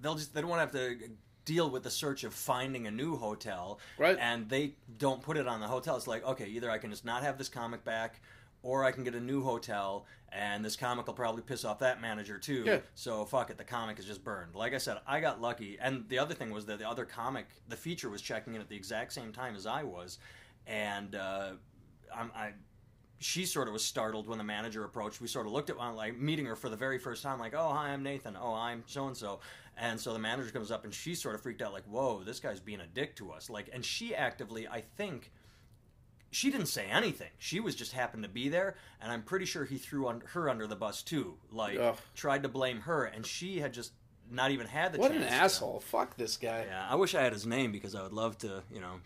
They'll 0.00 0.16
just 0.16 0.34
they 0.34 0.40
don't 0.42 0.50
want 0.50 0.70
to 0.72 0.78
have 0.78 0.98
to 0.98 1.08
deal 1.44 1.70
with 1.70 1.82
the 1.82 1.90
search 1.90 2.24
of 2.24 2.32
finding 2.34 2.86
a 2.86 2.90
new 2.90 3.16
hotel, 3.16 3.78
Right. 3.98 4.16
And 4.20 4.48
they 4.48 4.74
don't 4.98 5.22
put 5.22 5.36
it 5.36 5.46
on 5.46 5.60
the 5.60 5.66
hotel. 5.68 5.96
It's 5.96 6.06
like 6.06 6.24
okay, 6.24 6.46
either 6.46 6.70
I 6.70 6.78
can 6.78 6.90
just 6.90 7.04
not 7.04 7.22
have 7.22 7.38
this 7.38 7.48
comic 7.48 7.84
back, 7.84 8.20
or 8.62 8.84
I 8.84 8.92
can 8.92 9.04
get 9.04 9.14
a 9.14 9.20
new 9.20 9.42
hotel, 9.42 10.06
and 10.32 10.64
this 10.64 10.74
comic 10.74 11.06
will 11.06 11.14
probably 11.14 11.42
piss 11.42 11.64
off 11.64 11.78
that 11.80 12.00
manager 12.00 12.38
too. 12.38 12.64
Yeah. 12.66 12.78
So 12.94 13.24
fuck 13.24 13.50
it, 13.50 13.58
the 13.58 13.64
comic 13.64 13.98
is 13.98 14.04
just 14.06 14.24
burned. 14.24 14.54
Like 14.54 14.74
I 14.74 14.78
said, 14.78 14.98
I 15.06 15.20
got 15.20 15.40
lucky, 15.40 15.78
and 15.80 16.08
the 16.08 16.18
other 16.18 16.34
thing 16.34 16.50
was 16.50 16.66
that 16.66 16.78
the 16.78 16.88
other 16.88 17.04
comic, 17.04 17.46
the 17.68 17.76
feature 17.76 18.08
was 18.08 18.22
checking 18.22 18.54
in 18.54 18.60
at 18.60 18.68
the 18.68 18.76
exact 18.76 19.12
same 19.12 19.32
time 19.32 19.54
as 19.54 19.66
I 19.66 19.82
was, 19.82 20.18
and 20.66 21.14
uh, 21.14 21.50
I'm, 22.14 22.30
I 22.34 22.52
she 23.18 23.46
sort 23.46 23.68
of 23.68 23.72
was 23.72 23.84
startled 23.84 24.28
when 24.28 24.38
the 24.38 24.44
manager 24.44 24.84
approached. 24.84 25.20
We 25.20 25.28
sort 25.28 25.46
of 25.46 25.52
looked 25.52 25.70
at 25.70 25.78
one, 25.78 25.94
like 25.96 26.18
meeting 26.18 26.44
her 26.46 26.56
for 26.56 26.68
the 26.68 26.76
very 26.76 26.98
first 26.98 27.22
time, 27.22 27.38
like, 27.38 27.54
"Oh, 27.54 27.70
hi, 27.72 27.88
I'm 27.88 28.02
Nathan. 28.02 28.36
Oh, 28.38 28.52
I'm 28.52 28.82
so 28.86 29.06
and 29.06 29.16
so." 29.16 29.40
And 29.76 29.98
so 30.00 30.12
the 30.12 30.18
manager 30.18 30.50
comes 30.50 30.70
up, 30.70 30.84
and 30.84 30.94
she 30.94 31.14
sort 31.14 31.34
of 31.34 31.42
freaked 31.42 31.60
out, 31.62 31.72
like, 31.72 31.84
"Whoa, 31.84 32.22
this 32.22 32.38
guy's 32.40 32.60
being 32.60 32.80
a 32.80 32.86
dick 32.86 33.16
to 33.16 33.32
us." 33.32 33.50
Like, 33.50 33.68
and 33.72 33.84
she 33.84 34.14
actively, 34.14 34.68
I 34.68 34.82
think, 34.96 35.32
she 36.30 36.50
didn't 36.50 36.66
say 36.66 36.86
anything. 36.86 37.30
She 37.38 37.58
was 37.60 37.74
just 37.74 37.92
happened 37.92 38.22
to 38.22 38.28
be 38.28 38.48
there, 38.48 38.76
and 39.00 39.10
I'm 39.10 39.22
pretty 39.22 39.44
sure 39.46 39.64
he 39.64 39.76
threw 39.78 40.06
un- 40.08 40.22
her 40.32 40.48
under 40.48 40.66
the 40.66 40.76
bus 40.76 41.02
too. 41.02 41.38
Like, 41.50 41.78
Ugh. 41.78 41.96
tried 42.14 42.42
to 42.44 42.48
blame 42.48 42.82
her, 42.82 43.04
and 43.04 43.26
she 43.26 43.58
had 43.60 43.72
just 43.72 43.92
not 44.30 44.50
even 44.52 44.66
had 44.66 44.92
the 44.92 44.98
What 44.98 45.08
chance. 45.12 45.22
What 45.24 45.26
an 45.32 45.38
to- 45.38 45.44
asshole! 45.44 45.80
Fuck 45.80 46.16
this 46.16 46.36
guy. 46.36 46.64
Yeah, 46.68 46.86
I 46.88 46.94
wish 46.94 47.14
I 47.14 47.22
had 47.22 47.32
his 47.32 47.44
name 47.46 47.72
because 47.72 47.94
I 47.94 48.02
would 48.02 48.12
love 48.12 48.38
to, 48.38 48.62
you 48.72 48.80
know, 48.80 49.00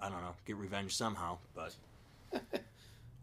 I 0.00 0.08
don't 0.08 0.20
know, 0.22 0.34
get 0.46 0.56
revenge 0.56 0.94
somehow, 0.96 1.38
but. 1.54 1.74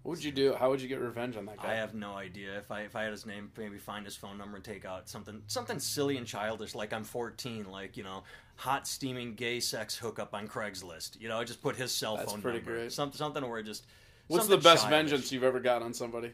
What 0.04 0.16
would 0.16 0.24
you 0.24 0.32
do? 0.32 0.54
How 0.54 0.70
would 0.70 0.82
you 0.82 0.88
get 0.88 1.02
revenge 1.02 1.36
on 1.36 1.46
that 1.48 1.58
guy? 1.58 1.72
I 1.72 1.76
have 1.76 1.94
no 1.94 2.14
idea. 2.14 2.58
If 2.58 2.72
I 2.72 2.82
if 2.82 2.96
I 2.96 3.04
had 3.04 3.12
his 3.12 3.26
name, 3.26 3.52
maybe 3.58 3.78
find 3.78 4.06
his 4.06 4.16
phone 4.16 4.38
number 4.38 4.56
and 4.56 4.64
take 4.64 4.86
out 4.86 5.10
something 5.10 5.42
something 5.48 5.78
silly 5.78 6.16
and 6.16 6.26
childish, 6.26 6.74
like 6.74 6.94
I'm 6.94 7.04
14, 7.04 7.70
like 7.70 7.98
you 7.98 8.04
know, 8.04 8.24
hot 8.56 8.88
steaming 8.88 9.36
gay 9.36 9.60
sex 9.60 9.98
hookup 9.98 10.34
on 10.34 10.48
Craigslist. 10.48 11.20
You 11.20 11.28
know, 11.28 11.38
I 11.38 11.44
just 11.44 11.62
put 11.62 11.76
his 11.76 11.92
cell 11.92 12.16
phone. 12.16 12.20
That's 12.20 12.32
phone 12.32 12.42
pretty 12.42 12.60
number. 12.60 12.76
great. 12.76 12.94
Something 12.94 13.18
something 13.18 13.48
where 13.48 13.60
it 13.60 13.66
just. 13.66 13.86
What's 14.28 14.48
the 14.48 14.58
best 14.58 14.84
childish. 14.84 14.90
vengeance 14.90 15.32
you've 15.32 15.44
ever 15.44 15.60
got 15.60 15.82
on 15.82 15.94
somebody? 15.94 16.32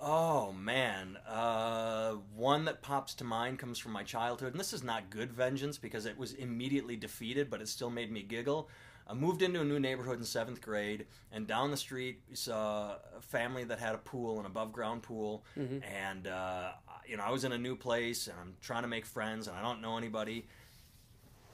Oh 0.00 0.52
man, 0.52 1.16
uh, 1.28 2.12
one 2.34 2.64
that 2.66 2.82
pops 2.82 3.14
to 3.14 3.24
mind 3.24 3.58
comes 3.58 3.78
from 3.78 3.92
my 3.92 4.04
childhood, 4.04 4.52
and 4.52 4.60
this 4.60 4.72
is 4.72 4.84
not 4.84 5.10
good 5.10 5.32
vengeance 5.32 5.76
because 5.76 6.06
it 6.06 6.16
was 6.16 6.34
immediately 6.34 6.94
defeated, 6.96 7.50
but 7.50 7.60
it 7.60 7.68
still 7.68 7.90
made 7.90 8.12
me 8.12 8.22
giggle. 8.22 8.68
I 9.08 9.14
moved 9.14 9.40
into 9.42 9.60
a 9.60 9.64
new 9.64 9.80
neighborhood 9.80 10.18
in 10.18 10.24
seventh 10.24 10.60
grade, 10.60 11.06
and 11.32 11.46
down 11.46 11.70
the 11.70 11.76
street 11.76 12.20
we 12.28 12.36
saw 12.36 12.96
a 13.16 13.20
family 13.22 13.64
that 13.64 13.78
had 13.78 13.94
a 13.94 13.98
pool, 13.98 14.38
an 14.40 14.46
above 14.46 14.72
ground 14.72 15.02
pool, 15.02 15.44
and 15.56 16.26
uh, 16.26 16.72
you 17.06 17.16
know 17.16 17.22
I 17.24 17.30
was 17.30 17.44
in 17.44 17.52
a 17.52 17.58
new 17.58 17.74
place 17.74 18.26
and 18.26 18.36
I'm 18.38 18.54
trying 18.60 18.82
to 18.82 18.88
make 18.88 19.06
friends, 19.06 19.48
and 19.48 19.56
I 19.56 19.62
don't 19.62 19.80
know 19.80 19.96
anybody, 19.96 20.46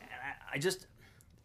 and 0.00 0.10
I, 0.10 0.56
I 0.56 0.58
just. 0.58 0.86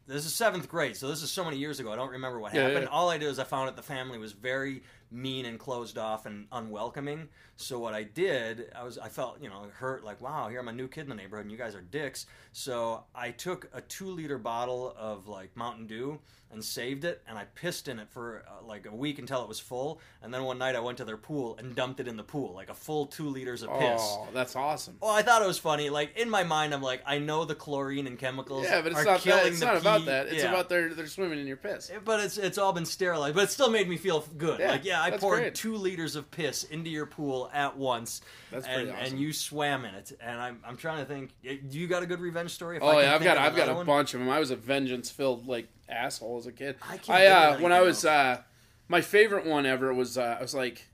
This 0.08 0.25
is 0.25 0.34
seventh 0.34 0.68
grade, 0.68 0.96
so 0.98 1.08
this 1.08 1.22
is 1.22 1.32
so 1.32 1.46
many 1.46 1.58
years 1.58 1.80
ago. 1.80 1.92
I 1.94 1.96
don't 1.96 2.10
remember 2.10 2.39
what 2.39 2.56
Yeah, 2.56 2.63
happened. 2.63 2.86
yeah. 2.86 2.89
All 2.89 3.12
I 3.12 3.20
did 3.20 3.28
is 3.28 3.38
I 3.38 3.44
found 3.44 3.70
out 3.70 3.75
the 3.75 3.84
family 3.84 4.18
was 4.18 4.32
very 4.32 4.82
mean 5.12 5.46
and 5.46 5.60
closed 5.60 5.98
off 5.98 6.25
and 6.25 6.48
unwelcoming. 6.51 7.30
So 7.56 7.80
what 7.80 7.94
I 7.94 8.04
did, 8.04 8.72
I 8.75 8.84
was 8.84 8.98
I 8.98 9.10
felt 9.10 9.42
you 9.42 9.50
know 9.50 9.66
hurt, 9.74 10.04
like 10.04 10.22
wow, 10.22 10.50
here 10.50 10.60
I'm 10.60 10.68
a 10.68 10.74
new 10.74 10.88
kid 10.88 11.01
in 11.01 11.10
the 11.10 11.16
neighborhood 11.16 11.46
and 11.46 11.51
you 11.51 11.58
guys 11.58 11.75
are 11.75 11.82
dicks. 11.82 12.25
So 12.51 13.04
I 13.13 13.32
took 13.32 13.70
a 13.74 13.82
two 13.82 14.08
liter 14.08 14.38
bottle 14.38 14.94
of 14.98 15.28
like 15.28 15.56
Mountain 15.56 15.88
Dew 15.88 16.20
and 16.51 16.63
saved 16.63 17.06
it, 17.06 17.22
and 17.28 17.38
I 17.38 17.46
pissed 17.56 17.88
in 17.88 18.00
it 18.00 18.10
for 18.10 18.44
uh, 18.48 18.66
like 18.66 18.88
a 18.88 18.96
week 18.96 19.20
until 19.20 19.44
it 19.44 19.48
was 19.48 19.60
full. 19.60 20.01
And 20.24 20.34
then 20.34 20.44
one 20.44 20.58
night 20.58 20.75
I 20.75 20.80
went 20.80 20.98
to 20.98 21.06
their 21.06 21.18
pool 21.18 21.56
and 21.60 21.75
dumped 21.75 22.00
it 22.00 22.08
in 22.08 22.18
the 22.18 22.24
pool, 22.24 22.54
like 22.54 22.70
a 22.70 22.74
full 22.74 23.06
two 23.06 23.30
liters 23.30 23.62
of 23.62 23.70
piss. 23.78 24.01
Oh, 24.01 24.28
that's 24.34 24.56
awesome. 24.56 24.98
Well, 25.00 25.12
I 25.12 25.22
thought 25.22 25.42
it 25.42 25.48
was 25.48 25.60
funny. 25.60 25.89
Like 25.89 26.18
in 26.18 26.30
my 26.30 26.44
mind, 26.44 26.74
I'm 26.74 26.82
like, 26.82 27.04
I 27.06 27.20
know 27.20 27.46
the 27.46 27.56
chlorine 27.56 28.08
and 28.08 28.18
chemicals. 28.18 28.63
Yeah, 28.63 28.82
but 28.82 28.94
it's 28.94 29.01
are 29.01 29.06
not 29.06 29.20
killing 29.20 29.44
that. 29.44 29.51
It's 29.51 29.62
not 29.62 29.78
about 29.78 30.06
that. 30.06 30.28
It's 30.28 30.44
yeah. 30.44 30.50
about 30.50 30.70
they're 30.70 30.94
they're 30.94 31.08
swimming 31.08 31.39
in 31.39 31.48
your 31.48 31.58
piss. 31.58 31.92
But 32.04 32.22
it's 32.22 32.38
it's 32.38 32.58
all 32.58 32.74
been 32.74 32.86
sterilized, 32.86 33.36
but 33.36 33.44
it 33.44 33.51
still 33.51 33.70
made 33.70 33.88
me 33.88 33.98
feel 33.98 34.25
good. 34.38 34.60
Yeah, 34.60 34.72
like 34.72 34.86
yeah, 34.86 34.99
I 35.00 35.10
that's 35.12 35.22
poured 35.22 35.39
great. 35.39 35.56
two 35.56 35.76
liters 35.76 36.15
of 36.15 36.30
piss 36.32 36.63
into 36.65 36.89
your 36.89 37.06
pool 37.06 37.50
at 37.54 37.78
once, 37.78 38.21
That's 38.52 38.65
and, 38.67 38.89
awesome. 38.91 39.06
and 39.06 39.19
you 39.19 39.34
swam 39.34 39.86
in 39.86 39.95
it. 39.95 40.12
And 40.21 40.39
I'm 40.39 40.60
I'm 40.65 40.78
trying 40.78 41.00
to 41.00 41.06
think. 41.06 41.32
You 41.41 41.88
got 41.88 42.04
a 42.04 42.06
good 42.06 42.19
revenge 42.19 42.52
story? 42.52 42.78
If 42.78 42.84
Oh 42.84 43.00
yeah, 43.00 43.15
I've 43.15 43.24
got 43.24 43.38
I've 43.38 43.56
got 43.56 43.69
a 43.69 43.74
one? 43.74 43.86
bunch 43.86 44.13
of 44.13 44.19
them. 44.19 44.30
I 44.30 44.39
was 44.39 44.52
a 44.52 44.56
vengeance 44.56 45.10
filled 45.10 45.47
like 45.47 45.67
asshole 45.88 46.38
as 46.38 46.45
a 46.45 46.52
kid. 46.52 46.76
I 46.88 46.97
can't 46.97 47.10
I 47.19 47.26
uh, 47.28 47.60
when 47.60 47.71
I 47.71 47.82
was 47.82 48.06
uh, 48.06 48.41
my 48.88 49.02
favorite 49.02 49.45
one 49.45 49.65
ever 49.65 49.93
was 49.93 50.17
uh, 50.17 50.38
I 50.39 50.41
was 50.41 50.54
like 50.54 50.86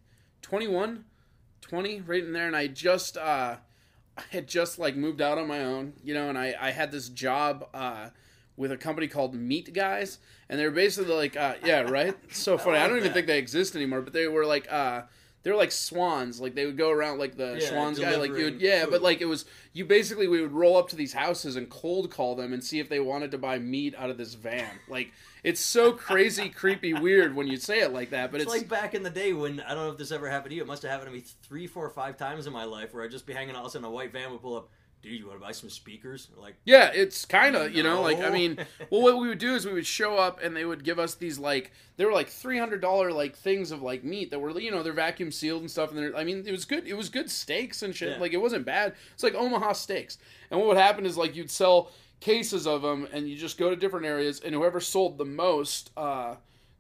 21, 0.41 1.05
20, 1.61 2.01
right 2.01 2.23
in 2.23 2.33
there, 2.33 2.47
and 2.47 2.55
I 2.55 2.67
just 2.67 3.17
uh, 3.17 3.55
I 4.17 4.21
had 4.29 4.47
just 4.47 4.79
like 4.79 4.95
moved 4.95 5.21
out 5.21 5.37
on 5.37 5.47
my 5.47 5.63
own, 5.63 5.93
you 6.03 6.13
know, 6.13 6.29
and 6.29 6.37
I 6.37 6.55
I 6.59 6.71
had 6.71 6.91
this 6.91 7.09
job 7.09 7.67
uh, 7.73 8.09
with 8.57 8.71
a 8.71 8.77
company 8.77 9.07
called 9.07 9.35
Meat 9.35 9.73
Guys, 9.73 10.19
and 10.49 10.59
they're 10.59 10.71
basically 10.71 11.13
like 11.13 11.35
uh, 11.35 11.55
yeah 11.63 11.81
right, 11.81 12.15
so 12.33 12.57
funny. 12.59 12.77
I, 12.77 12.81
like 12.81 12.89
don't 12.89 12.97
even 12.97 13.09
that. 13.09 13.13
think 13.13 13.27
they 13.27 13.37
exist 13.37 13.75
anymore, 13.75 14.01
but 14.01 14.13
they 14.13 14.27
were 14.27 14.45
like. 14.45 14.71
Uh, 14.71 15.03
they 15.43 15.51
were 15.51 15.57
like 15.57 15.69
Schwan's, 15.69 16.41
like 16.41 16.55
they 16.55 16.65
would 16.65 16.75
go 16.75 16.89
around 16.89 17.19
like 17.19 17.37
the 17.37 17.59
Yeah, 17.61 17.69
Schwan's 17.69 17.99
guy, 17.99 18.15
like 18.15 18.31
you 18.35 18.45
would, 18.45 18.59
yeah, 18.59 18.85
food. 18.85 18.89
but 18.89 19.03
like 19.03 19.21
it 19.21 19.25
was 19.25 19.45
you 19.73 19.85
basically 19.85 20.27
we 20.27 20.41
would 20.41 20.53
roll 20.53 20.75
up 20.75 20.89
to 20.89 20.95
these 20.95 21.13
houses 21.13 21.55
and 21.55 21.69
cold 21.69 22.09
call 22.09 22.35
them 22.35 22.51
and 22.51 22.63
see 22.63 22.79
if 22.79 22.89
they 22.89 22.99
wanted 22.99 23.29
to 23.29 23.37
buy 23.37 23.59
meat 23.59 23.93
out 23.95 24.09
of 24.09 24.17
this 24.17 24.33
van. 24.33 24.71
Like 24.89 25.11
it's 25.43 25.61
so 25.61 25.91
crazy, 25.91 26.49
creepy, 26.61 26.95
weird 26.95 27.35
when 27.35 27.45
you 27.45 27.57
say 27.57 27.81
it 27.81 27.93
like 27.93 28.09
that. 28.09 28.31
But 28.31 28.41
It's 28.41 28.51
it's, 28.51 28.61
like 28.63 28.67
back 28.67 28.95
in 28.95 29.03
the 29.03 29.11
day 29.11 29.33
when 29.33 29.59
I 29.59 29.75
don't 29.75 29.85
know 29.85 29.91
if 29.91 29.99
this 29.99 30.11
ever 30.11 30.27
happened 30.27 30.49
to 30.49 30.55
you. 30.55 30.63
It 30.63 30.67
must 30.67 30.81
have 30.81 30.89
happened 30.89 31.09
to 31.11 31.15
me 31.15 31.23
three, 31.43 31.67
four, 31.67 31.87
five 31.91 32.17
times 32.17 32.47
in 32.47 32.53
my 32.53 32.63
life 32.63 32.91
where 32.95 33.03
I'd 33.03 33.11
just 33.11 33.27
be 33.27 33.33
hanging 33.33 33.51
out, 33.51 33.57
all 33.57 33.65
of 33.65 33.67
a 33.67 33.71
sudden 33.73 33.85
a 33.85 33.91
white 33.91 34.11
van 34.11 34.31
would 34.31 34.41
pull 34.41 34.57
up. 34.57 34.69
Dude, 35.05 35.19
you 35.19 35.27
want 35.27 35.39
to 35.39 35.45
buy 35.45 35.51
some 35.51 35.69
speakers? 35.69 36.29
Like, 36.35 36.55
yeah, 36.65 36.89
it's 36.91 37.25
kind 37.25 37.55
of 37.55 37.75
you 37.75 37.83
know 37.83 38.01
like 38.01 38.19
I 38.19 38.31
mean, 38.31 38.57
well, 38.89 39.03
what 39.03 39.19
we 39.19 39.27
would 39.27 39.37
do 39.37 39.53
is 39.53 39.63
we 39.63 39.71
would 39.73 39.85
show 39.85 40.17
up 40.17 40.41
and 40.41 40.55
they 40.55 40.65
would 40.65 40.83
give 40.83 40.97
us 40.97 41.13
these 41.13 41.37
like 41.37 41.71
they 41.97 42.05
were 42.05 42.11
like 42.11 42.27
three 42.27 42.57
hundred 42.57 42.81
dollar 42.81 43.11
like 43.11 43.35
things 43.35 43.69
of 43.69 43.83
like 43.83 44.03
meat 44.03 44.31
that 44.31 44.39
were 44.39 44.59
you 44.59 44.71
know 44.71 44.81
they're 44.81 44.93
vacuum 44.93 45.31
sealed 45.31 45.61
and 45.61 45.69
stuff 45.69 45.91
and 45.91 45.99
they're 45.99 46.17
I 46.17 46.23
mean 46.23 46.43
it 46.47 46.51
was 46.51 46.65
good 46.65 46.87
it 46.87 46.95
was 46.95 47.09
good 47.09 47.29
steaks 47.29 47.83
and 47.83 47.95
shit 47.95 48.13
Yeah. 48.13 48.17
like 48.19 48.33
it 48.33 48.41
wasn't 48.41 48.65
bad 48.65 48.95
it's 49.13 49.21
like 49.21 49.35
Omaha 49.35 49.73
steaks 49.73 50.17
and 50.49 50.59
what 50.59 50.69
would 50.69 50.77
happen 50.77 51.05
is 51.05 51.17
like 51.17 51.35
you'd 51.35 51.51
sell 51.51 51.91
cases 52.19 52.65
of 52.65 52.81
them 52.81 53.07
and 53.13 53.29
you 53.29 53.35
just 53.35 53.59
go 53.59 53.69
to 53.69 53.75
different 53.75 54.07
areas 54.07 54.39
and 54.39 54.55
whoever 54.55 54.79
sold 54.79 55.19
the 55.19 55.25
most 55.25 55.91
uh 55.95 56.33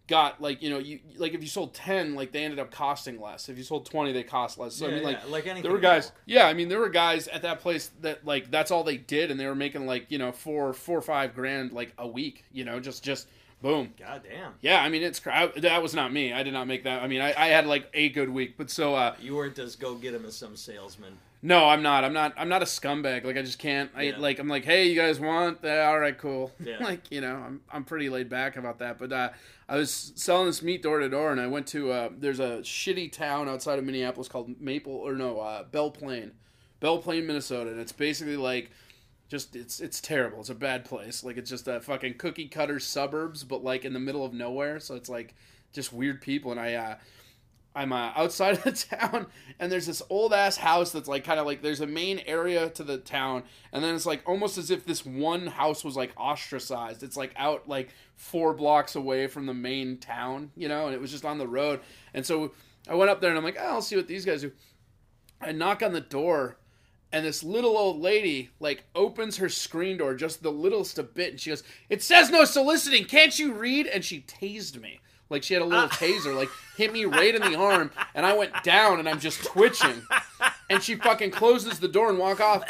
got 0.07 0.39
like 0.39 0.61
you 0.61 0.69
know 0.69 0.77
you 0.77 0.99
like 1.17 1.33
if 1.33 1.41
you 1.41 1.47
sold 1.47 1.73
10 1.73 2.13
like 2.13 2.31
they 2.31 2.43
ended 2.43 2.59
up 2.59 2.69
costing 2.69 3.19
less 3.19 3.49
if 3.49 3.57
you 3.57 3.63
sold 3.63 3.85
20 3.87 4.11
they 4.11 4.21
cost 4.23 4.59
less 4.59 4.75
so 4.75 4.87
i 4.87 4.91
mean 4.91 5.03
like 5.03 5.17
yeah, 5.23 5.31
like 5.31 5.45
anything. 5.47 5.63
there 5.63 5.71
were 5.71 5.79
guys 5.79 6.11
yeah 6.27 6.45
i 6.47 6.53
mean 6.53 6.69
there 6.69 6.79
were 6.79 6.89
guys 6.89 7.27
at 7.29 7.41
that 7.41 7.59
place 7.59 7.89
that 8.01 8.23
like 8.25 8.51
that's 8.51 8.69
all 8.69 8.83
they 8.83 8.97
did 8.97 9.31
and 9.31 9.39
they 9.39 9.47
were 9.47 9.55
making 9.55 9.85
like 9.87 10.05
you 10.09 10.17
know 10.19 10.31
four 10.31 10.73
four 10.73 10.97
or 10.97 11.01
five 11.01 11.33
grand 11.33 11.71
like 11.71 11.91
a 11.97 12.07
week 12.07 12.45
you 12.51 12.63
know 12.63 12.79
just 12.79 13.03
just 13.03 13.27
boom 13.63 13.91
God 13.97 14.21
damn. 14.29 14.53
yeah 14.61 14.83
i 14.83 14.89
mean 14.89 15.01
it's 15.01 15.19
cra- 15.19 15.51
that 15.57 15.81
was 15.81 15.95
not 15.95 16.13
me 16.13 16.31
i 16.33 16.43
did 16.43 16.53
not 16.53 16.67
make 16.67 16.83
that 16.83 17.01
i 17.01 17.07
mean 17.07 17.21
i, 17.21 17.29
I 17.29 17.47
had 17.47 17.65
like 17.65 17.89
a 17.95 18.09
good 18.09 18.29
week 18.29 18.57
but 18.57 18.69
so 18.69 18.93
uh 18.93 19.15
You 19.19 19.35
weren't 19.35 19.57
as 19.57 19.75
go 19.75 19.95
get 19.95 20.13
him 20.13 20.25
as 20.25 20.35
some 20.35 20.55
salesman. 20.55 21.17
No 21.45 21.65
i'm 21.69 21.81
not. 21.83 22.03
I'm 22.03 22.13
not 22.13 22.33
i'm 22.37 22.49
not 22.49 22.61
a 22.61 22.65
scumbag. 22.65 23.23
Like 23.23 23.37
i 23.37 23.41
just 23.41 23.59
can't. 23.59 23.91
I 23.95 24.03
Yeah. 24.03 24.17
like 24.17 24.39
i'm 24.39 24.47
like 24.47 24.65
hey 24.65 24.87
you 24.89 24.95
guys 24.95 25.19
want 25.19 25.61
that? 25.61 25.85
All 25.85 25.99
right 25.99 26.17
cool. 26.17 26.51
Yeah. 26.59 26.77
like 26.83 27.11
you 27.11 27.21
know 27.21 27.35
i'm 27.35 27.61
i'm 27.71 27.83
pretty 27.85 28.09
laid 28.09 28.29
back 28.29 28.57
about 28.57 28.79
that. 28.79 28.97
But 28.97 29.11
uh 29.13 29.29
i 29.69 29.77
was 29.77 30.11
selling 30.15 30.47
this 30.47 30.61
meat 30.61 30.81
door 30.83 30.99
to 30.99 31.09
door 31.09 31.31
and 31.31 31.39
i 31.39 31.47
went 31.47 31.67
to 31.67 31.91
uh 31.91 32.09
there's 32.17 32.39
a 32.39 32.57
shitty 32.59 33.11
town 33.11 33.47
outside 33.47 33.79
of 33.79 33.85
minneapolis 33.85 34.27
called 34.27 34.59
maple 34.59 34.93
or 34.93 35.13
no 35.13 35.39
uh 35.39 35.63
belle 35.63 35.91
plaine. 35.91 36.31
Belle 36.79 36.97
plaine 36.99 37.25
minnesota 37.27 37.69
and 37.71 37.79
it's 37.79 37.91
basically 37.91 38.37
like 38.37 38.71
just 39.29 39.55
it's 39.55 39.79
it's 39.79 40.01
terrible. 40.01 40.39
It's 40.39 40.49
a 40.49 40.55
bad 40.55 40.85
place. 40.85 41.23
Like 41.23 41.37
it's 41.37 41.49
just 41.49 41.67
a 41.67 41.79
fucking 41.79 42.15
cookie 42.15 42.47
cutter 42.47 42.79
suburbs 42.79 43.43
but 43.43 43.63
like 43.63 43.85
in 43.85 43.93
the 43.93 43.99
middle 43.99 44.25
of 44.25 44.33
nowhere. 44.33 44.79
So 44.79 44.95
it's 44.95 45.09
like 45.09 45.35
just 45.73 45.91
weird 45.93 46.21
people. 46.21 46.51
And 46.51 46.59
i 46.59 46.73
uh 46.73 46.95
I'm 47.75 47.91
uh, 47.91 48.11
outside 48.15 48.57
of 48.57 48.63
the 48.63 48.71
town, 48.97 49.27
and 49.59 49.71
there's 49.71 49.85
this 49.85 50.01
old 50.09 50.33
ass 50.33 50.55
house 50.55 50.91
that's 50.91 51.09
like 51.09 51.25
kind 51.25 51.39
of 51.39 51.45
like 51.45 51.61
there's 51.61 51.81
a 51.81 51.87
main 51.87 52.21
area 52.25 52.69
to 52.69 52.83
the 52.83 52.97
town, 52.97 53.43
and 53.73 53.83
then 53.83 53.93
it's 53.93 54.05
like 54.05 54.23
almost 54.25 54.57
as 54.57 54.71
if 54.71 54.85
this 54.85 55.05
one 55.05 55.47
house 55.47 55.83
was 55.83 55.97
like 55.97 56.13
ostracized. 56.17 57.03
It's 57.03 57.17
like 57.17 57.33
out 57.35 57.67
like 57.67 57.89
four 58.15 58.53
blocks 58.53 58.95
away 58.95 59.27
from 59.27 59.45
the 59.45 59.53
main 59.53 59.97
town, 59.97 60.51
you 60.55 60.69
know, 60.69 60.85
and 60.85 60.95
it 60.95 61.01
was 61.01 61.11
just 61.11 61.25
on 61.25 61.37
the 61.37 61.47
road. 61.47 61.81
And 62.13 62.25
so 62.25 62.53
I 62.87 62.95
went 62.95 63.11
up 63.11 63.19
there 63.19 63.29
and 63.29 63.37
I'm 63.37 63.43
like, 63.43 63.57
oh, 63.59 63.73
I'll 63.73 63.81
see 63.81 63.97
what 63.97 64.07
these 64.07 64.25
guys 64.25 64.41
do. 64.41 64.53
I 65.41 65.51
knock 65.51 65.83
on 65.83 65.91
the 65.91 66.01
door, 66.01 66.57
and 67.11 67.25
this 67.25 67.43
little 67.43 67.77
old 67.77 67.99
lady 67.99 68.51
like 68.61 68.85
opens 68.95 69.37
her 69.37 69.49
screen 69.49 69.97
door 69.97 70.15
just 70.15 70.41
the 70.41 70.51
littlest 70.51 70.97
a 70.97 71.03
bit, 71.03 71.31
and 71.31 71.39
she 71.39 71.49
goes, 71.49 71.63
"It 71.89 72.01
says 72.01 72.29
no 72.29 72.45
soliciting. 72.45 73.03
Can't 73.03 73.37
you 73.37 73.53
read?" 73.53 73.87
And 73.87 74.03
she 74.03 74.21
tased 74.21 74.79
me. 74.79 75.01
Like 75.29 75.43
she 75.43 75.53
had 75.53 75.63
a 75.63 75.65
little 75.65 75.85
uh, 75.85 75.89
taser, 75.89 76.35
like 76.35 76.49
hit 76.77 76.93
me 76.93 77.05
right 77.05 77.33
in 77.33 77.41
the 77.41 77.57
arm, 77.57 77.91
and 78.13 78.25
I 78.25 78.33
went 78.37 78.63
down, 78.63 78.99
and 78.99 79.09
I'm 79.09 79.19
just 79.19 79.43
twitching. 79.43 80.03
And 80.69 80.81
she 80.83 80.95
fucking 80.95 81.31
closes 81.31 81.79
the 81.79 81.87
door 81.87 82.09
and 82.09 82.17
walk 82.19 82.39
off, 82.39 82.63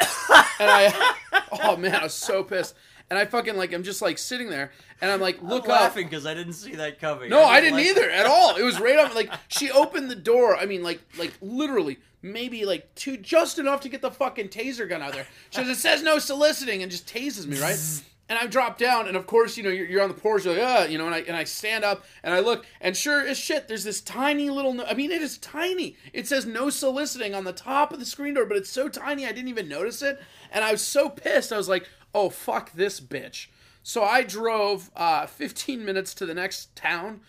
and 0.60 0.70
I, 0.70 1.14
oh 1.64 1.76
man, 1.76 1.94
I 1.94 2.02
was 2.04 2.14
so 2.14 2.42
pissed. 2.42 2.74
and 3.10 3.18
I 3.18 3.24
fucking 3.24 3.56
like 3.56 3.72
I'm 3.72 3.82
just 3.82 4.00
like 4.02 4.18
sitting 4.18 4.48
there, 4.50 4.72
and 5.00 5.10
I'm 5.10 5.20
like 5.20 5.42
look 5.42 5.64
I'm 5.66 5.70
up. 5.72 5.80
laughing 5.80 6.06
because 6.06 6.24
I 6.26 6.34
didn't 6.34 6.54
see 6.54 6.74
that 6.76 6.98
coming. 7.00 7.28
No, 7.30 7.44
I 7.44 7.60
didn't 7.60 7.76
like- 7.76 7.86
either 7.86 8.10
at 8.10 8.26
all. 8.26 8.56
It 8.56 8.62
was 8.62 8.80
right 8.80 8.98
on. 8.98 9.14
Like 9.14 9.30
she 9.48 9.70
opened 9.70 10.10
the 10.10 10.14
door. 10.16 10.56
I 10.56 10.64
mean, 10.66 10.82
like 10.82 11.00
like 11.18 11.32
literally 11.42 11.98
maybe 12.22 12.64
like 12.64 12.94
two, 12.94 13.16
just 13.16 13.58
enough 13.58 13.80
to 13.82 13.88
get 13.88 14.02
the 14.02 14.10
fucking 14.10 14.48
taser 14.48 14.88
gun 14.88 15.02
out 15.02 15.12
there. 15.12 15.26
She 15.50 15.60
goes, 15.62 15.68
"It 15.70 15.76
says 15.76 16.02
no 16.02 16.18
soliciting," 16.18 16.82
and 16.82 16.90
just 16.90 17.06
tases 17.06 17.46
me 17.46 17.58
right. 17.60 17.78
And 18.28 18.36
I 18.36 18.46
drop 18.46 18.76
down, 18.76 19.06
and 19.06 19.16
of 19.16 19.28
course, 19.28 19.56
you 19.56 19.62
know, 19.62 19.70
you're, 19.70 19.86
you're 19.86 20.02
on 20.02 20.08
the 20.08 20.14
porch, 20.14 20.44
you're 20.44 20.54
like, 20.54 20.62
ah, 20.64 20.84
you 20.84 20.98
know, 20.98 21.06
and 21.06 21.14
I 21.14 21.20
and 21.20 21.36
I 21.36 21.44
stand 21.44 21.84
up 21.84 22.04
and 22.24 22.34
I 22.34 22.40
look, 22.40 22.66
and 22.80 22.96
sure 22.96 23.24
as 23.24 23.38
shit, 23.38 23.68
there's 23.68 23.84
this 23.84 24.00
tiny 24.00 24.50
little. 24.50 24.74
No- 24.74 24.84
I 24.84 24.94
mean, 24.94 25.12
it 25.12 25.22
is 25.22 25.38
tiny. 25.38 25.96
It 26.12 26.26
says 26.26 26.44
no 26.44 26.68
soliciting 26.68 27.36
on 27.36 27.44
the 27.44 27.52
top 27.52 27.92
of 27.92 28.00
the 28.00 28.04
screen 28.04 28.34
door, 28.34 28.44
but 28.44 28.56
it's 28.56 28.70
so 28.70 28.88
tiny 28.88 29.26
I 29.26 29.32
didn't 29.32 29.48
even 29.48 29.68
notice 29.68 30.02
it, 30.02 30.20
and 30.50 30.64
I 30.64 30.72
was 30.72 30.82
so 30.82 31.08
pissed. 31.08 31.52
I 31.52 31.56
was 31.56 31.68
like, 31.68 31.88
oh 32.14 32.28
fuck 32.30 32.72
this 32.72 33.00
bitch. 33.00 33.46
So 33.84 34.02
I 34.02 34.22
drove 34.22 34.90
uh, 34.96 35.26
15 35.26 35.84
minutes 35.84 36.12
to 36.14 36.26
the 36.26 36.34
next 36.34 36.74
town, 36.74 37.20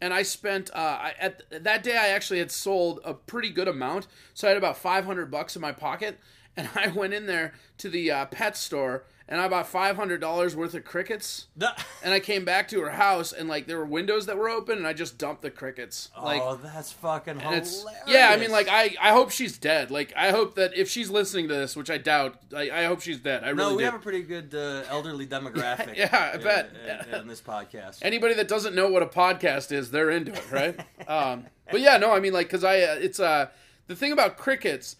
and 0.00 0.14
I 0.14 0.22
spent 0.22 0.70
uh, 0.72 0.78
I, 0.78 1.14
at 1.18 1.64
that 1.64 1.82
day 1.82 1.96
I 1.96 2.10
actually 2.10 2.38
had 2.38 2.52
sold 2.52 3.00
a 3.04 3.12
pretty 3.12 3.50
good 3.50 3.66
amount, 3.66 4.06
so 4.34 4.46
I 4.46 4.50
had 4.50 4.58
about 4.58 4.76
500 4.76 5.32
bucks 5.32 5.56
in 5.56 5.62
my 5.62 5.72
pocket, 5.72 6.20
and 6.56 6.68
I 6.74 6.88
went 6.88 7.14
in 7.14 7.26
there 7.26 7.52
to 7.78 7.88
the 7.88 8.10
uh, 8.10 8.26
pet 8.26 8.56
store 8.56 9.04
and 9.26 9.40
I 9.40 9.48
bought 9.48 9.66
500 9.66 10.20
dollars 10.20 10.54
worth 10.54 10.74
of 10.74 10.84
crickets, 10.84 11.46
The- 11.56 11.72
and 12.02 12.12
I 12.12 12.20
came 12.20 12.44
back 12.44 12.68
to 12.68 12.80
her 12.82 12.90
house 12.90 13.32
and 13.32 13.48
like 13.48 13.66
there 13.66 13.78
were 13.78 13.86
windows 13.86 14.26
that 14.26 14.36
were 14.36 14.50
open, 14.50 14.76
and 14.76 14.86
I 14.86 14.92
just 14.92 15.16
dumped 15.16 15.40
the 15.40 15.50
crickets. 15.50 16.10
Like 16.22 16.42
oh, 16.42 16.56
that's 16.62 16.92
fucking 16.92 17.40
hilarious. 17.40 17.86
yeah, 18.06 18.28
I 18.30 18.36
mean, 18.36 18.50
like 18.50 18.68
I, 18.68 18.94
I 19.00 19.12
hope 19.12 19.30
she's 19.30 19.56
dead. 19.56 19.90
Like 19.90 20.12
I 20.14 20.30
hope 20.30 20.56
that 20.56 20.76
if 20.76 20.90
she's 20.90 21.08
listening 21.08 21.48
to 21.48 21.54
this, 21.54 21.74
which 21.74 21.88
I 21.88 21.96
doubt, 21.96 22.36
I, 22.54 22.70
I 22.70 22.84
hope 22.84 23.00
she's 23.00 23.18
dead. 23.18 23.44
I 23.44 23.48
really 23.48 23.70
no, 23.70 23.70
we 23.76 23.78
do. 23.78 23.84
have 23.86 23.94
a 23.94 23.98
pretty 23.98 24.22
good 24.22 24.54
uh, 24.54 24.82
elderly 24.90 25.26
demographic. 25.36 25.96
Yeah, 25.96 26.08
I 26.12 26.36
in- 26.36 26.42
bet. 26.42 26.70
in, 27.08 27.14
in 27.20 27.26
this 27.26 27.40
podcast. 27.40 28.00
Anybody 28.02 28.34
that 28.34 28.46
doesn't 28.46 28.74
know 28.74 28.90
what 28.90 29.02
a 29.02 29.06
podcast 29.06 29.72
is, 29.72 29.90
they're 29.90 30.10
into 30.10 30.32
it, 30.32 30.52
right? 30.52 30.78
um, 31.08 31.46
but 31.70 31.80
yeah, 31.80 31.96
no, 31.96 32.12
I 32.12 32.20
mean, 32.20 32.34
like, 32.34 32.50
cause 32.50 32.62
I, 32.62 32.80
uh, 32.82 32.96
it's 33.00 33.18
uh, 33.18 33.46
the 33.86 33.96
thing 33.96 34.12
about 34.12 34.36
crickets 34.36 34.96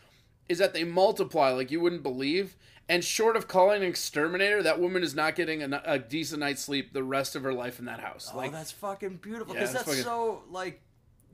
is 0.48 0.58
that 0.58 0.72
they 0.74 0.84
multiply 0.84 1.50
like 1.50 1.70
you 1.70 1.80
wouldn't 1.80 2.02
believe. 2.02 2.56
And 2.86 3.02
short 3.02 3.34
of 3.34 3.48
calling 3.48 3.82
an 3.82 3.88
exterminator, 3.88 4.62
that 4.62 4.78
woman 4.78 5.02
is 5.02 5.14
not 5.14 5.36
getting 5.36 5.62
a, 5.62 5.82
a 5.86 5.98
decent 5.98 6.40
night's 6.40 6.60
sleep 6.62 6.92
the 6.92 7.02
rest 7.02 7.34
of 7.34 7.42
her 7.42 7.54
life 7.54 7.78
in 7.78 7.86
that 7.86 7.98
house. 8.00 8.30
oh, 8.32 8.36
Like, 8.36 8.52
that's 8.52 8.72
fucking 8.72 9.16
beautiful 9.22 9.54
Yeah, 9.54 9.60
because 9.60 9.74
it's 9.74 9.84
that's 9.84 9.88
fucking- 9.98 10.04
so 10.04 10.42
like, 10.50 10.82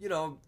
you 0.00 0.08
know, 0.08 0.38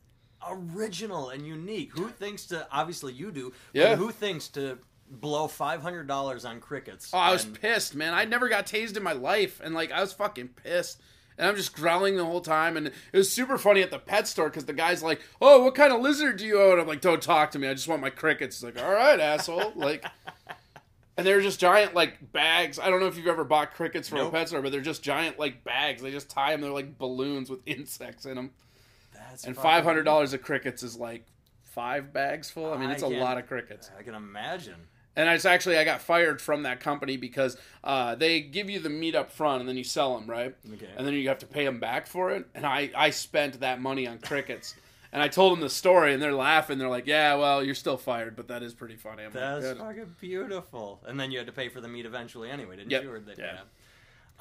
original 0.49 1.31
and 1.31 1.47
unique. 1.47 1.91
Who 1.97 2.09
thinks 2.09 2.47
to? 2.47 2.67
Obviously, 2.71 3.13
you 3.13 3.31
do. 3.33 3.53
but 3.73 3.81
Yeah. 3.81 3.97
Who 3.97 4.11
thinks 4.11 4.49
to 4.49 4.79
blow 5.11 5.47
five 5.49 5.83
hundred 5.83 6.07
dollars 6.07 6.45
on 6.45 6.61
crickets? 6.61 7.11
Oh, 7.13 7.19
I 7.19 7.33
was 7.33 7.45
And- 7.45 7.61
pissed, 7.61 7.95
man. 7.95 8.15
I 8.15 8.25
never 8.25 8.49
got 8.49 8.67
tased 8.67 8.97
in 8.97 9.03
my 9.03 9.13
life, 9.13 9.61
and 9.63 9.75
like 9.75 9.93
I 9.93 10.01
was 10.01 10.13
fucking 10.13 10.49
pissed. 10.51 11.01
And 11.43 11.49
I'm 11.49 11.57
just 11.57 11.75
growling 11.75 12.17
the 12.17 12.25
whole 12.25 12.41
time, 12.41 12.77
and 12.77 12.87
it 12.87 12.95
was 13.13 13.29
super 13.33 13.59
funny 13.59 13.83
at 13.83 13.91
the 13.91 13.99
pet 13.99 14.29
store 14.29 14.49
because 14.49 14.65
the 14.67 14.73
guy's 14.73 15.03
like, 15.03 15.21
"Oh, 15.41 15.65
what 15.65 15.75
kind 15.75 15.93
of 15.93 16.01
lizard 16.01 16.37
do 16.37 16.47
you 16.47 16.61
own?" 16.63 16.79
I'm 16.79 16.87
like, 16.87 17.01
"Don't 17.01 17.21
talk 17.21 17.51
to 17.51 17.59
me. 17.59 17.67
I 17.67 17.75
just 17.75 17.89
want 17.89 18.01
my 18.01 18.11
crickets." 18.11 18.61
He's 18.61 18.65
like, 18.65 18.81
"All 18.81 18.93
right, 18.93 19.19
asshole." 19.19 19.73
Like, 19.75 20.05
and 21.17 21.27
they're 21.27 21.41
just 21.41 21.59
giant 21.59 21.95
like 21.95 22.33
bags. 22.33 22.79
I 22.79 22.89
don't 22.91 23.01
know 23.01 23.07
if 23.09 23.17
you've 23.17 23.27
ever 23.27 23.43
bought 23.43 23.75
crickets 23.75 24.09
from 24.09 24.19
Nope. 24.19 24.29
a 24.29 24.37
pet 24.37 24.49
store, 24.51 24.63
but 24.63 24.71
they're 24.71 24.81
just 24.81 25.03
giant 25.03 25.37
like 25.39 25.65
bags. 25.65 26.01
They 26.01 26.13
just 26.13 26.31
tie 26.31 26.53
them. 26.53 26.61
They're 26.61 26.71
like 26.71 26.97
balloons 26.97 27.51
with 27.51 27.59
insects 27.67 28.25
in 28.25 28.37
them. 28.37 28.53
That's 29.13 29.43
And 29.45 29.57
five 29.57 29.83
hundred 29.83 30.05
dollars 30.05 30.33
of 30.33 30.43
crickets 30.43 30.85
is 30.85 30.97
like 30.97 31.25
five 31.73 32.13
bags 32.13 32.51
full. 32.51 32.73
I 32.73 32.77
mean, 32.77 32.91
it's 32.91 33.03
a 33.03 33.09
can't- 33.09 33.21
lot 33.21 33.37
of 33.37 33.49
crickets. 33.49 33.91
I 33.99 34.03
can 34.05 34.15
imagine. 34.15 34.77
And 35.15 35.29
it's 35.29 35.45
actually 35.45 35.77
I 35.77 35.85
got 35.85 36.01
fired 36.01 36.41
from 36.41 36.63
that 36.63 36.81
company 36.81 37.17
because 37.19 37.57
uh, 37.85 38.15
they 38.15 38.41
give 38.41 38.71
you 38.71 38.79
the 38.79 38.89
meat 38.89 39.15
up 39.15 39.31
front 39.31 39.61
and 39.61 39.69
then 39.69 39.77
you 39.77 39.85
sell 39.85 40.19
them, 40.19 40.27
right? 40.29 40.55
Okay. 40.73 40.89
And 40.97 41.07
then 41.07 41.13
you 41.15 41.29
have 41.29 41.39
to 41.41 41.47
pay 41.47 41.65
them 41.67 41.79
back 41.81 42.07
for 42.07 42.31
it. 42.31 42.47
And 42.55 42.65
I 42.65 42.91
I 42.97 43.11
spent 43.11 43.61
that 43.61 43.81
money 43.81 44.07
on 44.07 44.19
crickets. 44.19 44.75
and 45.13 45.21
I 45.23 45.29
told 45.29 45.53
them 45.53 45.61
the 45.61 45.69
story, 45.69 46.15
and 46.15 46.23
they're 46.23 46.33
laughing. 46.33 46.79
They're 46.79 46.89
like, 46.89 47.07
"Yeah, 47.07 47.35
well, 47.35 47.63
you're 47.63 47.75
still 47.75 47.99
fired, 47.99 48.35
but 48.35 48.49
that 48.49 48.63
is 48.63 48.73
pretty 48.73 48.97
funny." 48.97 49.25
I'm 49.25 49.35
like, 49.35 49.35
That's 49.35 49.65
"Good." 49.67 49.77
fucking 49.77 50.17
beautiful. 50.19 51.03
And 51.07 51.21
then 51.21 51.31
you 51.31 51.37
had 51.37 51.47
to 51.49 51.53
pay 51.53 51.69
for 51.69 51.83
the 51.83 51.89
meat 51.89 52.07
eventually 52.07 52.49
anyway, 52.49 52.77
didn't 52.77 52.91
Yep. 52.93 53.03
you? 53.03 53.13
Or 53.13 53.21
they- 53.21 53.35
Yeah. 53.37 53.59